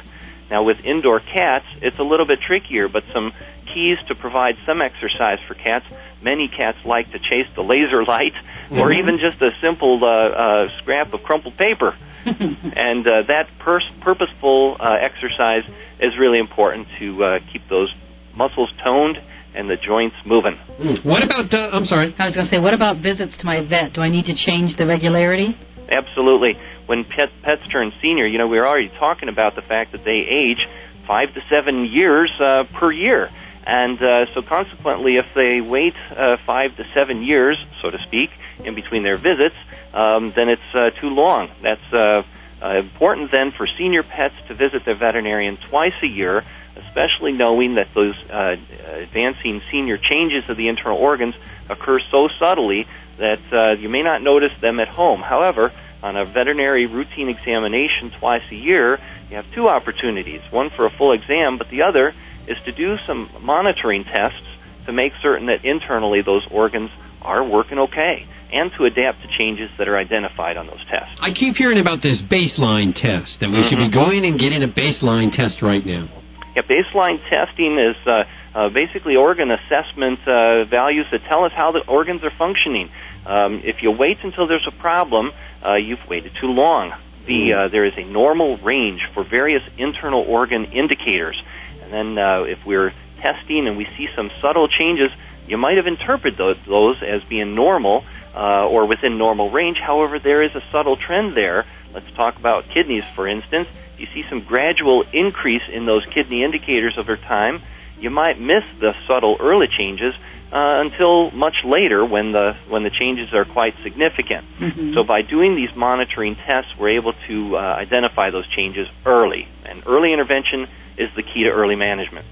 [0.50, 3.32] Now, with indoor cats, it's a little bit trickier, but some
[3.72, 5.84] keys to provide some exercise for cats.
[6.22, 8.32] Many cats like to chase the laser light,
[8.70, 8.98] or Mhm.
[8.98, 11.96] even just a simple uh, uh, scrap of crumpled paper.
[12.26, 15.62] and uh, that pers- purposeful uh, exercise
[16.00, 17.92] is really important to uh, keep those
[18.34, 19.18] muscles toned
[19.54, 20.56] and the joints moving.
[21.04, 21.52] What about?
[21.52, 22.14] Uh, I'm sorry.
[22.18, 23.94] I was going to say, what about visits to my vet?
[23.94, 25.56] Do I need to change the regularity?
[25.88, 26.56] Absolutely.
[26.86, 30.04] When pet, pets turn senior, you know, we were already talking about the fact that
[30.04, 30.66] they age
[31.06, 33.30] five to seven years uh, per year.
[33.64, 38.30] And uh, so, consequently, if they wait uh, five to seven years, so to speak,
[38.64, 39.56] in between their visits,
[39.92, 41.50] um, then it's uh, too long.
[41.62, 42.22] That's uh,
[42.62, 46.44] uh, important then for senior pets to visit their veterinarian twice a year.
[46.76, 48.56] especially knowing that those uh,
[49.00, 51.34] advancing senior changes of the internal organs
[51.68, 52.86] occur so subtly
[53.18, 55.22] that uh, you may not notice them at home.
[55.22, 55.72] However,
[56.06, 60.90] on a veterinary routine examination twice a year, you have two opportunities one for a
[60.96, 62.14] full exam, but the other
[62.46, 64.46] is to do some monitoring tests
[64.86, 66.90] to make certain that internally those organs
[67.22, 71.18] are working okay and to adapt to changes that are identified on those tests.
[71.20, 73.68] I keep hearing about this baseline test, that we mm-hmm.
[73.68, 73.98] should be mm-hmm.
[73.98, 76.06] going and getting a baseline test right now.
[76.54, 78.22] Yeah, baseline testing is uh,
[78.54, 82.88] uh, basically organ assessment uh, values that tell us how the organs are functioning.
[83.26, 85.32] Um, if you wait until there's a problem,
[85.66, 86.92] uh, you've waited too long.
[87.26, 87.66] The, mm.
[87.66, 91.42] uh, there is a normal range for various internal organ indicators.
[91.82, 95.10] And then uh, if we're testing and we see some subtle changes,
[95.46, 99.78] you might have interpreted those, those as being normal uh, or within normal range.
[99.78, 101.66] However, there is a subtle trend there.
[101.92, 103.68] Let's talk about kidneys, for instance.
[103.98, 107.62] You see some gradual increase in those kidney indicators over time.
[107.98, 110.14] You might miss the subtle early changes,
[110.52, 114.46] uh, until much later when the when the changes are quite significant.
[114.60, 114.94] Mm-hmm.
[114.94, 119.82] So by doing these monitoring tests, we're able to uh, identify those changes early, and
[119.86, 120.66] early intervention
[120.98, 122.26] is the key to early management.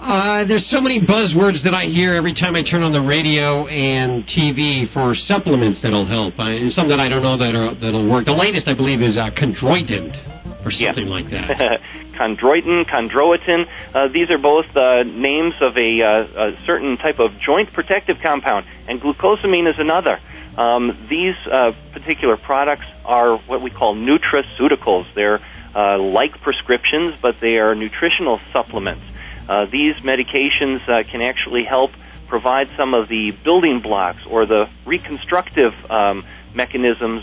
[0.00, 3.66] Uh, there's so many buzzwords that I hear every time I turn on the radio
[3.68, 6.34] and TV for supplements that'll help.
[6.38, 8.26] I, some that I don't know that are, that'll work.
[8.26, 10.33] The latest, I believe, is uh, chondroitin
[10.64, 11.80] or something like that.
[12.18, 13.64] chondroitin, chondroitin.
[13.94, 18.16] Uh, these are both uh, names of a, uh, a, certain type of joint protective
[18.22, 20.18] compound, and glucosamine is another.
[20.56, 25.12] Um, these uh, particular products are what we call nutraceuticals.
[25.14, 25.40] They're
[25.74, 29.02] uh, like prescriptions, but they are nutritional supplements.
[29.48, 31.90] Uh, these medications can actually help
[32.28, 36.24] provide some of the building blocks or the reconstructive um,
[36.54, 37.22] mechanisms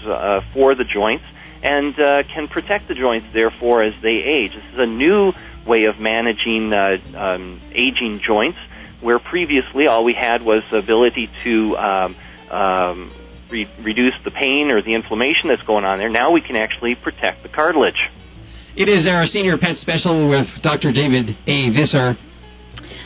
[0.53, 1.23] for the joints
[1.63, 4.51] and uh, can protect the joints, therefore, as they age.
[4.53, 5.31] This is a new
[5.65, 8.57] way of managing uh, um, aging joints,
[9.01, 12.15] where previously all we had was the ability to um,
[12.49, 13.11] um,
[13.49, 16.09] re- reduce the pain or the inflammation that's going on there.
[16.09, 18.09] Now we can actually protect the cartilage.
[18.75, 20.91] It is our senior pet special with Dr.
[20.91, 21.69] David A.
[21.69, 22.15] Visser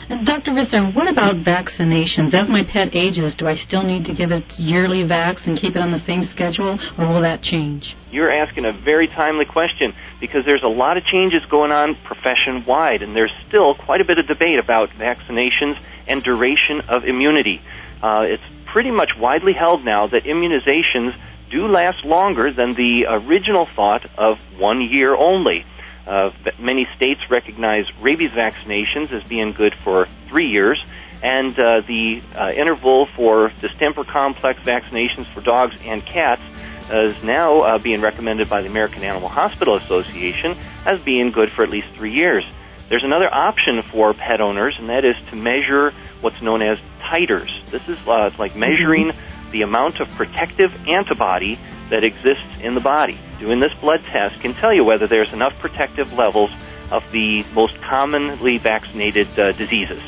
[0.06, 0.54] Dr.
[0.54, 2.32] Visser, what about vaccinations?
[2.32, 5.74] As my pet ages, do I still need to give it yearly vax and keep
[5.74, 7.96] it on the same schedule, or will that change?
[8.12, 12.64] You're asking a very timely question because there's a lot of changes going on profession
[12.64, 17.60] wide, and there's still quite a bit of debate about vaccinations and duration of immunity.
[18.00, 21.18] Uh, it's pretty much widely held now that immunizations
[21.50, 25.64] do last longer than the original thought of one year only.
[26.06, 30.82] Uh, many states recognize rabies vaccinations as being good for three years,
[31.22, 36.42] and uh, the uh, interval for distemper complex vaccinations for dogs and cats
[36.90, 41.64] is now uh, being recommended by the American Animal Hospital Association as being good for
[41.64, 42.44] at least three years.
[42.88, 47.50] There's another option for pet owners, and that is to measure what's known as titers.
[47.72, 49.10] This is uh, like measuring
[49.50, 51.58] the amount of protective antibody
[51.90, 53.18] that exists in the body.
[53.40, 56.50] Doing this blood test can tell you whether there's enough protective levels
[56.90, 60.00] of the most commonly vaccinated uh, diseases.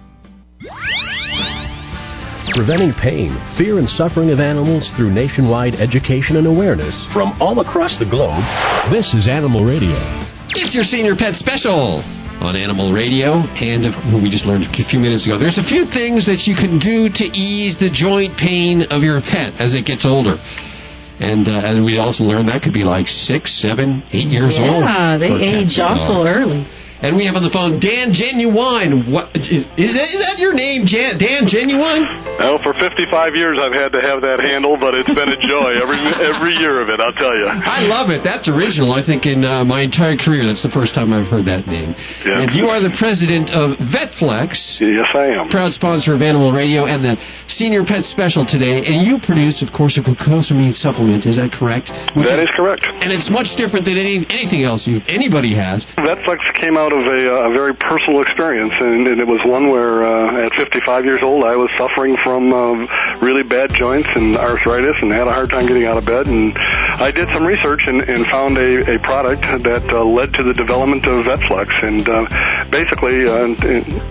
[2.49, 7.93] Preventing pain, fear, and suffering of animals through nationwide education and awareness from all across
[8.01, 8.41] the globe.
[8.89, 9.93] This is Animal Radio.
[10.57, 12.01] It's your senior pet special
[12.41, 13.85] on Animal Radio, and
[14.25, 15.37] we just learned a few minutes ago.
[15.37, 19.21] There's a few things that you can do to ease the joint pain of your
[19.21, 20.33] pet as it gets older.
[21.21, 24.65] And uh, as we also learned, that could be like six, seven, eight years yeah,
[24.65, 24.81] old.
[24.81, 26.65] Yeah, they age awful early.
[27.01, 29.09] And we have on the phone Dan Genuine.
[29.09, 32.05] What is, is, that, is that your name, Jan, Dan Genuine?
[32.37, 35.81] Well, for 55 years I've had to have that handle, but it's been a joy
[35.81, 37.01] every every year of it.
[37.01, 37.49] I'll tell you.
[37.49, 38.21] I love it.
[38.21, 38.93] That's original.
[38.93, 41.97] I think in uh, my entire career, that's the first time I've heard that name.
[42.21, 42.45] Yeah.
[42.45, 44.53] And you are the president of VetFlex.
[44.77, 45.49] Yes, I am.
[45.49, 47.17] Proud sponsor of Animal Radio and the
[47.57, 48.85] Senior Pet Special today.
[48.85, 51.25] And you produce, of course, a glucosamine supplement.
[51.25, 51.89] Is that correct?
[52.13, 52.85] Which that is correct.
[52.85, 55.81] And it's much different than any, anything else you anybody has.
[55.97, 59.69] VetFlex came out out of a, a very personal experience, and, and it was one
[59.69, 62.75] where uh, at 55 years old I was suffering from uh,
[63.23, 66.27] really bad joints and arthritis, and had a hard time getting out of bed.
[66.27, 70.43] And I did some research and, and found a, a product that uh, led to
[70.43, 71.69] the development of VetFlex.
[71.83, 72.27] And uh,
[72.71, 73.55] basically, uh,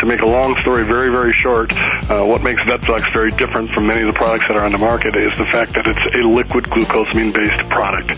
[0.00, 3.86] to make a long story very very short, uh, what makes VetFlex very different from
[3.86, 6.22] many of the products that are on the market is the fact that it's a
[6.24, 8.08] liquid glucosamine based product.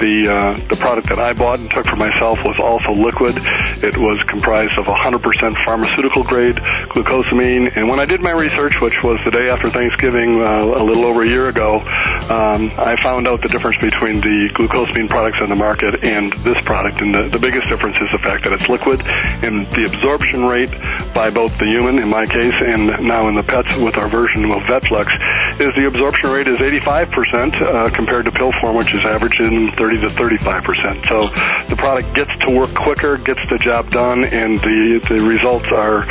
[0.00, 3.36] The uh, the product that I bought and took for myself was also liquid.
[3.84, 5.18] It was comprised of 100%
[5.66, 6.54] pharmaceutical grade
[6.94, 7.66] glucosamine.
[7.74, 11.02] And when I did my research, which was the day after Thanksgiving, uh, a little
[11.02, 11.82] over a year ago,
[12.30, 16.56] um, I found out the difference between the glucosamine products on the market and this
[16.62, 17.02] product.
[17.02, 20.70] And the, the biggest difference is the fact that it's liquid and the absorption rate
[21.10, 24.46] by both the human, in my case, and now in the pets with our version
[24.46, 25.10] of Vetflex,
[25.58, 27.10] is the absorption rate is 85%
[27.58, 31.10] uh, compared to pill form, which is averaging 30 to 35%.
[31.10, 31.26] So
[31.72, 36.04] the product gets to work quicker, gets the job done, and the, the results are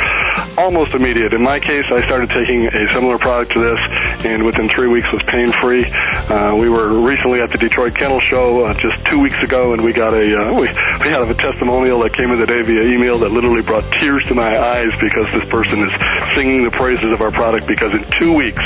[0.58, 1.30] almost immediate.
[1.30, 3.78] In my case, I started taking a similar product to this,
[4.26, 5.86] and within three weeks was pain free.
[5.86, 9.86] Uh, we were recently at the Detroit Kennel Show uh, just two weeks ago, and
[9.86, 10.66] we got a uh, we,
[11.06, 14.34] we had a testimonial that came in today via email that literally brought tears to
[14.34, 15.92] my eyes because this person is
[16.34, 18.62] singing the praises of our product because in two weeks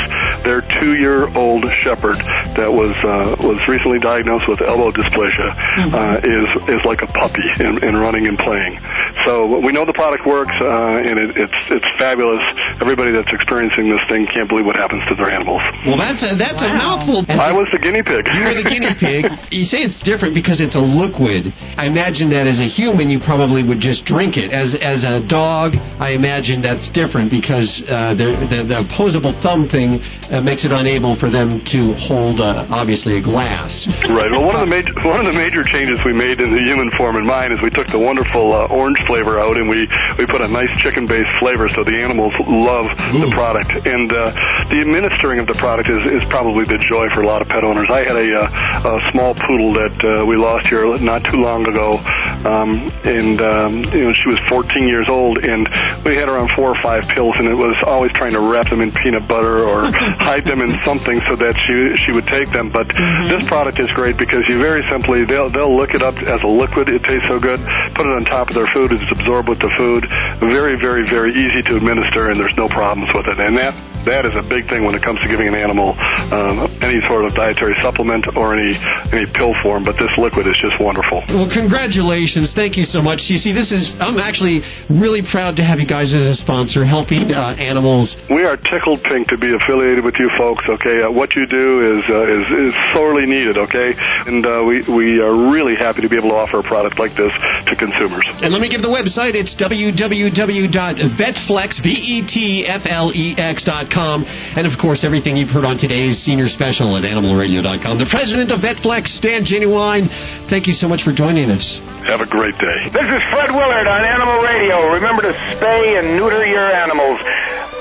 [0.48, 2.16] their two-year-old shepherd
[2.56, 5.50] that was uh, was recently diagnosed with elbow dysplasia
[5.92, 8.80] uh, is is like a puppy in, in running and playing.
[9.24, 12.42] So we know the product works, uh, and it, it's it's fabulous.
[12.80, 15.60] Everybody that's experiencing this thing can't believe what happens to their animals.
[15.86, 17.26] Well, that's a, that's a mouthful.
[17.28, 18.24] I was the guinea pig.
[18.26, 19.24] You were the guinea pig.
[19.50, 21.50] You say it's different because it's a liquid.
[21.76, 24.54] I imagine that as a human, you probably would just drink it.
[24.54, 29.66] As as a dog, I imagine that's different because uh, the, the the opposable thumb
[29.68, 29.98] thing
[30.30, 33.70] uh, makes it unable for them to hold, uh, obviously, a glass.
[34.06, 34.30] Right.
[34.30, 36.90] Well, one of the major one of the major changes we made in the human
[36.96, 39.86] form in mine is we took the wonderful uh, orange flavor out and we
[40.18, 43.26] we put a nice chicken based flavor so the animals love Mm.
[43.26, 44.30] the product and uh,
[44.70, 47.62] the administering of the product is is probably the joy for a lot of pet
[47.64, 47.88] owners.
[47.90, 51.66] I had a, uh, a small poodle that uh, we lost here not too long
[51.66, 51.98] ago,
[52.46, 55.66] um, and um, you know she was 14 years old and
[56.06, 58.80] we had on four or five pills and it was always trying to wrap them
[58.80, 59.90] in peanut butter or
[60.22, 61.74] hide them in something so that she
[62.06, 62.70] she would take them.
[62.72, 62.86] But
[63.28, 66.50] this product is great because you very simply they'll they'll look it up as a
[66.50, 66.88] liquid.
[66.88, 67.58] It tastes so good.
[67.98, 68.79] Put it on top of their food.
[68.88, 70.08] It's absorbed with the food.
[70.40, 73.36] Very very very easy to administer and there's no problems with it.
[73.36, 73.76] And that
[74.08, 75.92] that is a big thing when it comes to giving an animal
[76.32, 78.72] um, any sort of dietary supplement or any
[79.12, 79.84] any pill form.
[79.84, 81.20] But this liquid is just wonderful.
[81.28, 82.52] Well, congratulations.
[82.56, 83.28] Thank you so much.
[83.28, 86.84] You see, this is, I'm actually really proud to have you guys as a sponsor,
[86.88, 88.16] helping uh, animals.
[88.32, 90.64] We are tickled pink to be affiliated with you folks.
[90.80, 93.58] Okay, uh, what you do is uh, is is sorely needed.
[93.58, 96.96] Okay, and uh, we we are really happy to be able to offer a product
[96.98, 97.32] like this
[97.68, 98.24] to consumers.
[98.40, 99.34] And let me give the website.
[99.34, 104.24] It's www.vetflex, V-E-T-F-L-E-X dot com.
[104.24, 107.98] And, of course, everything you've heard on today's senior special at animalradio.com.
[107.98, 110.06] The president of Vetflex, Stan Genuine,
[110.48, 111.66] thank you so much for joining us.
[112.06, 112.80] Have a great day.
[112.94, 114.94] This is Fred Willard on Animal Radio.
[114.94, 117.18] Remember to spay and neuter your animals.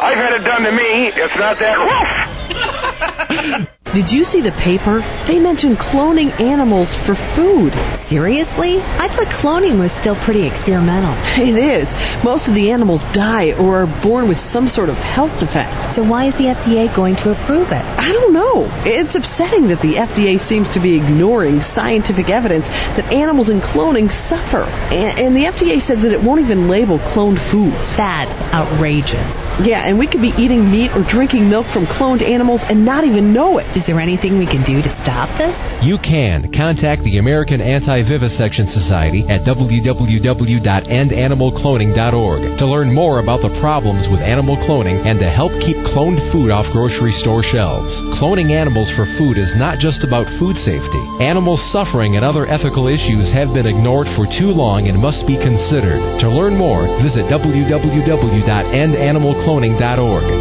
[0.01, 1.13] I've had it done to me.
[1.13, 3.69] It's not that rough.
[3.89, 5.01] Did you see the paper?
[5.25, 7.73] They mentioned cloning animals for food.
[8.05, 8.77] Seriously?
[8.77, 11.17] I thought cloning was still pretty experimental.
[11.49, 11.87] It is.
[12.21, 15.95] Most of the animals die or are born with some sort of health defect.
[15.95, 17.81] So why is the FDA going to approve it?
[17.81, 18.69] I don't know.
[18.85, 22.67] It's upsetting that the FDA seems to be ignoring scientific evidence
[22.99, 24.67] that animals in cloning suffer.
[24.67, 27.81] And, and the FDA says that it won't even label cloned foods.
[27.97, 29.48] That's outrageous.
[29.59, 33.03] Yeah, and we could be eating meat or drinking milk from cloned animals and not
[33.03, 33.67] even know it.
[33.75, 35.51] Is there anything we can do to stop this?
[35.83, 36.47] You can.
[36.55, 44.55] Contact the American Anti-Vivisection Society at www.endanimalcloning.org to learn more about the problems with animal
[44.63, 47.91] cloning and to help keep cloned food off grocery store shelves.
[48.15, 51.03] Cloning animals for food is not just about food safety.
[51.19, 55.35] Animal suffering and other ethical issues have been ignored for too long and must be
[55.35, 55.99] considered.
[56.23, 59.48] To learn more, visit www.endanimalcloning.org.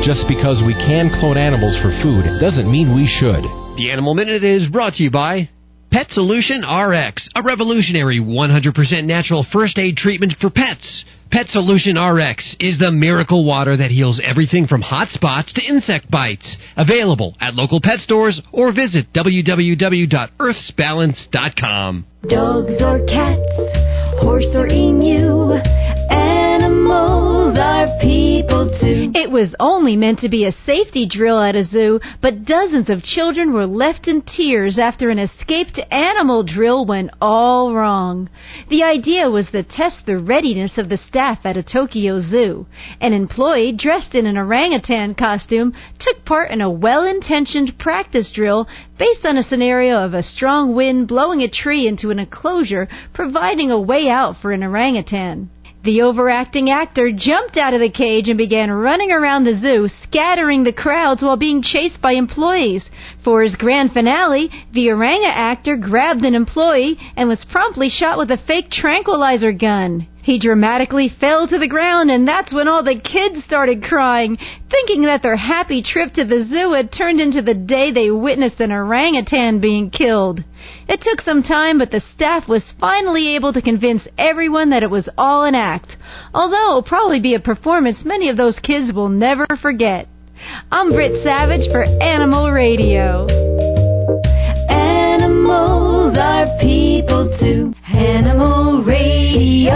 [0.05, 3.43] Just because we can clone animals for food doesn't mean we should.
[3.79, 5.49] The Animal Minute is brought to you by
[5.91, 11.05] Pet Solution RX, a revolutionary 100% natural first aid treatment for pets.
[11.31, 16.11] Pet Solution RX is the miracle water that heals everything from hot spots to insect
[16.11, 16.59] bites.
[16.77, 22.07] Available at local pet stores or visit www.earthsbalance.com.
[22.29, 25.53] Dogs or cats, horse or emu,
[26.11, 27.18] animals are people too.
[29.15, 33.03] It was only meant to be a safety drill at a zoo, but dozens of
[33.03, 38.31] children were left in tears after an escaped animal drill went all wrong.
[38.71, 42.67] The idea was to test the readiness of the staff at a Tokyo zoo.
[43.01, 48.69] An employee dressed in an orangutan costume took part in a well intentioned practice drill
[48.99, 53.71] based on a scenario of a strong wind blowing a tree into an enclosure, providing
[53.73, 55.51] a way out for an orangutan.
[55.89, 60.63] The overacting actor jumped out of the cage and began running around the zoo, scattering
[60.63, 62.91] the crowds while being chased by employees.
[63.25, 68.31] For his grand finale, the oranga actor grabbed an employee and was promptly shot with
[68.31, 70.07] a fake tranquilizer gun.
[70.29, 74.37] He dramatically fell to the ground, and that's when all the kids started crying,
[74.71, 78.61] thinking that their happy trip to the zoo had turned into the day they witnessed
[78.61, 80.45] an orangutan being killed.
[80.87, 84.91] It took some time, but the staff was finally able to convince everyone that it
[84.91, 85.97] was all an act,
[86.35, 90.09] although it'll probably be a performance many of those kids will never forget.
[90.71, 93.27] I'm Britt Savage for Animal Radio.
[94.69, 97.78] Animals are people too.
[97.99, 99.75] Animal Radio.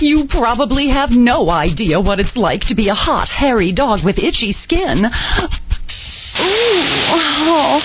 [0.00, 4.16] You probably have no idea what it's like to be a hot, hairy dog with
[4.16, 5.04] itchy skin.
[5.04, 5.10] Ooh,
[7.12, 7.80] oh,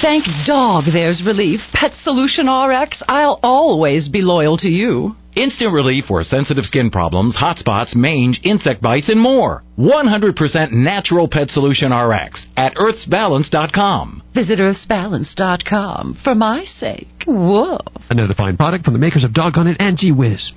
[0.00, 1.58] thank dog there's relief.
[1.72, 5.16] Pet Solution RX, I'll always be loyal to you.
[5.34, 9.62] Instant relief for sensitive skin problems, hot spots, mange, insect bites, and more.
[9.78, 14.22] 100% natural pet solution RX at earthsbalance.com.
[14.34, 17.08] Visit earthsbalance.com for my sake.
[17.26, 17.78] Whoa.
[18.10, 20.52] Another fine product from the makers of Doggone It and Gee Whiz.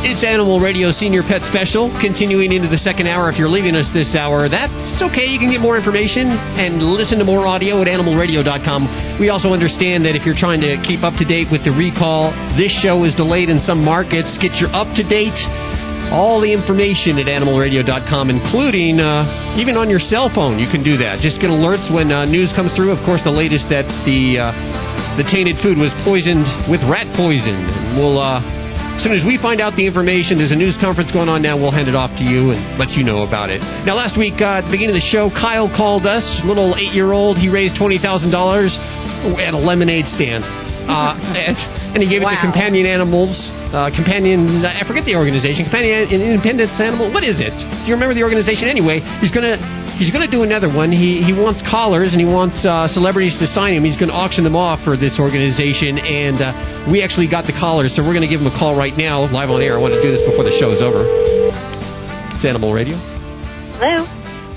[0.00, 3.28] It's Animal Radio Senior Pet Special, continuing into the second hour.
[3.28, 5.28] If you're leaving us this hour, that's okay.
[5.28, 9.20] You can get more information and listen to more audio at animalradio.com.
[9.20, 12.32] We also understand that if you're trying to keep up to date with the recall,
[12.56, 14.30] this show is delayed in some markets.
[14.38, 15.34] Get your up to date
[16.14, 20.62] all the information at animalradio.com, including uh, even on your cell phone.
[20.62, 21.18] You can do that.
[21.18, 22.94] Just get alerts when uh, news comes through.
[22.94, 27.98] Of course, the latest that the uh, the tainted food was poisoned with rat poison.
[27.98, 28.42] We'll uh,
[28.94, 31.56] as soon as we find out the information, there's a news conference going on now.
[31.58, 33.58] We'll hand it off to you and let you know about it.
[33.86, 37.38] Now, last week uh, at the beginning of the show, Kyle called us, little eight-year-old.
[37.38, 38.70] He raised twenty thousand dollars
[39.38, 41.56] at a lemonade stand, uh, and,
[41.94, 43.38] and he gave it to companion animals.
[43.70, 45.62] Uh, companion, I forget the organization.
[45.62, 47.14] Companion Independence Animal.
[47.14, 47.54] What is it?
[47.54, 48.66] Do you remember the organization?
[48.66, 49.54] Anyway, he's gonna
[49.94, 50.90] he's gonna do another one.
[50.90, 53.86] He he wants collars and he wants uh, celebrities to sign him.
[53.86, 57.94] He's gonna auction them off for this organization, and uh, we actually got the collars,
[57.94, 59.78] so we're gonna give him a call right now, live on air.
[59.78, 61.06] I want to do this before the show is over.
[62.34, 62.98] It's Animal Radio.
[63.78, 64.02] Hello.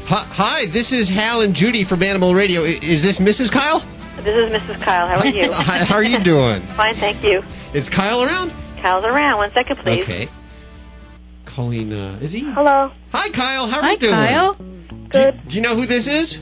[0.09, 2.66] Hi, this is Hal and Judy from Animal Radio.
[2.66, 3.53] Is this Mrs.
[3.53, 3.86] Kyle?
[4.26, 4.82] This is Mrs.
[4.84, 5.05] Kyle.
[5.05, 5.53] How are you?
[5.86, 6.66] How are you doing?
[6.78, 7.45] Fine, thank you.
[7.78, 8.62] Is Kyle around?
[8.84, 9.38] Kyle's around.
[9.38, 10.03] One second, please.
[10.03, 10.27] Okay.
[11.55, 11.93] Calling.
[11.93, 12.41] Uh, is he?
[12.53, 12.91] Hello.
[13.13, 13.69] Hi, Kyle.
[13.69, 14.11] How are Hi, you doing?
[14.11, 14.55] Kyle.
[15.09, 15.41] Good.
[15.47, 16.38] Do, you know who this is?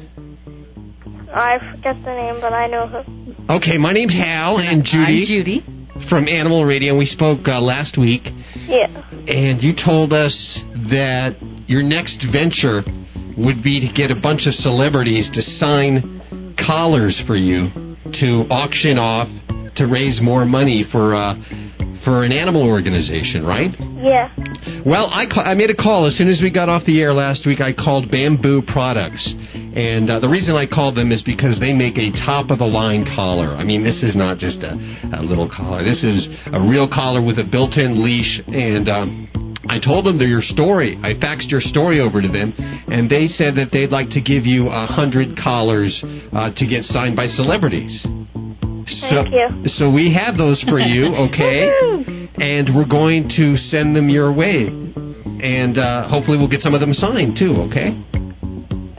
[1.34, 3.54] I forget the name, but I know who.
[3.54, 5.26] Okay, my name's Hal and Judy.
[5.28, 5.66] Judy.
[6.10, 8.24] From Animal Radio, we spoke uh, last week,
[8.66, 8.88] Yeah.
[9.28, 10.34] and you told us
[10.90, 11.36] that
[11.68, 12.82] your next venture
[13.38, 17.70] would be to get a bunch of celebrities to sign collars for you
[18.20, 19.28] to auction off
[19.76, 21.36] to raise more money for uh,
[22.04, 23.72] for an animal organization, right?
[23.98, 24.34] Yeah.
[24.86, 27.14] Well, I, ca- I made a call as soon as we got off the air
[27.14, 27.62] last week.
[27.62, 29.22] I called Bamboo Products,
[29.54, 32.66] and uh, the reason I called them is because they make a top of the
[32.66, 33.56] line collar.
[33.56, 34.74] I mean, this is not just a,
[35.14, 35.84] a little collar.
[35.84, 39.30] This is a real collar with a built-in leash, and um,
[39.70, 40.98] I told them your story.
[41.04, 44.46] I faxed your story over to them, and they said that they'd like to give
[44.46, 45.94] you a hundred collars
[46.34, 48.06] uh, to get signed by celebrities.
[48.88, 49.48] So, Thank you.
[49.78, 51.70] so we have those for you, okay?
[52.36, 56.82] and we're going to send them your way, and uh, hopefully we'll get some of
[56.82, 57.98] them signed too, okay?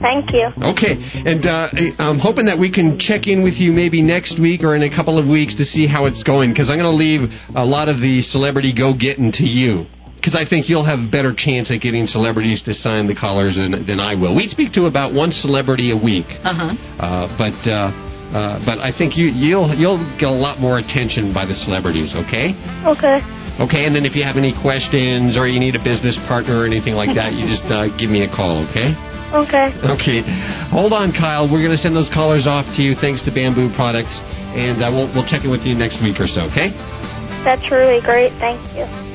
[0.00, 0.48] Thank you.
[0.74, 1.68] Okay, and uh,
[2.02, 4.90] I'm hoping that we can check in with you maybe next week or in a
[4.94, 7.22] couple of weeks to see how it's going, because I'm going to leave
[7.54, 9.86] a lot of the celebrity go getting to you.
[10.16, 13.56] Because I think you'll have a better chance at getting celebrities to sign the collars
[13.56, 14.34] than, than I will.
[14.36, 16.74] We speak to about one celebrity a week, Uh huh.
[17.02, 17.90] uh, but uh,
[18.32, 22.12] uh, but I think you you'll you'll get a lot more attention by the celebrities.
[22.26, 22.56] Okay.
[22.88, 23.20] Okay.
[23.60, 26.66] Okay, and then if you have any questions or you need a business partner or
[26.66, 28.64] anything like that, you just uh, give me a call.
[28.72, 28.96] Okay.
[29.32, 29.72] Okay.
[29.84, 30.20] Okay.
[30.72, 31.44] Hold on, Kyle.
[31.48, 34.12] We're going to send those callers off to you thanks to Bamboo Products,
[34.56, 36.48] and uh, we'll we'll check in with you next week or so.
[36.52, 36.72] Okay.
[37.44, 38.32] That's really great.
[38.40, 39.11] Thank you.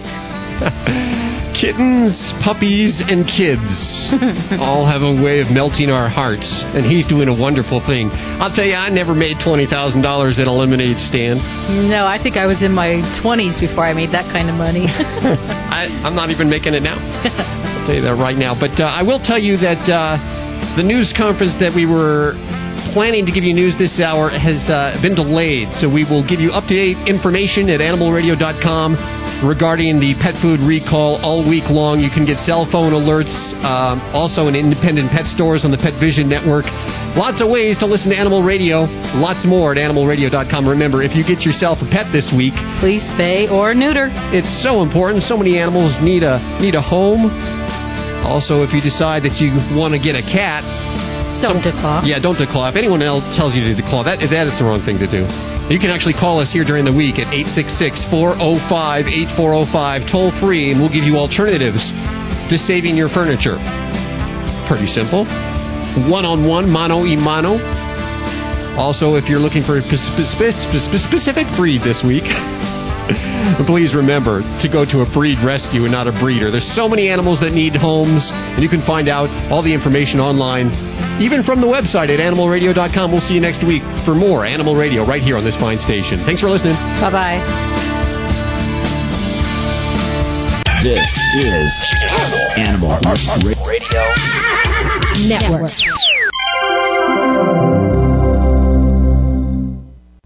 [1.57, 2.13] Kittens,
[2.45, 3.65] puppies, and kids
[4.61, 8.13] all have a way of melting our hearts, and he's doing a wonderful thing.
[8.37, 11.41] I'll tell you, I never made $20,000 in a lemonade stand.
[11.89, 14.85] No, I think I was in my 20s before I made that kind of money.
[14.89, 16.97] I, I'm not even making it now.
[17.01, 18.53] I'll tell you that right now.
[18.53, 22.37] But uh, I will tell you that uh, the news conference that we were
[22.93, 25.69] planning to give you news this hour has uh, been delayed.
[25.81, 30.61] So we will give you up to date information at animalradio.com regarding the pet food
[30.65, 31.99] recall all week long.
[31.99, 35.99] You can get cell phone alerts, um, also in independent pet stores on the Pet
[36.01, 36.65] Vision Network.
[37.13, 38.89] Lots of ways to listen to Animal Radio.
[39.17, 40.67] Lots more at animalradio.com.
[40.67, 44.09] Remember, if you get yourself a pet this week, please spay or neuter.
[44.33, 45.25] It's so important.
[45.25, 47.29] So many animals need a need a home.
[48.25, 50.65] Also, if you decide that you want to get a cat,
[51.41, 52.01] don't declaw.
[52.05, 52.69] Yeah, don't declaw.
[52.69, 55.56] If anyone else tells you to declaw, that that is the wrong thing to do.
[55.67, 59.03] You can actually call us here during the week at 866 405
[59.35, 61.83] 8405 toll free, and we'll give you alternatives
[62.47, 63.59] to saving your furniture.
[64.71, 65.27] Pretty simple.
[66.07, 67.59] One on one, mano y mano.
[68.79, 72.23] Also, if you're looking for a specific breed this week,
[73.67, 76.51] please remember to go to a breed rescue and not a breeder.
[76.51, 80.19] There's so many animals that need homes, and you can find out all the information
[80.19, 80.67] online,
[81.21, 83.11] even from the website at animalradio.com.
[83.11, 86.25] We'll see you next week for more Animal Radio right here on this fine station.
[86.25, 86.75] Thanks for listening.
[86.99, 87.39] Bye bye.
[90.83, 91.09] This
[91.41, 91.71] is
[92.57, 92.99] Animal
[93.65, 94.03] Radio
[95.27, 95.71] Network.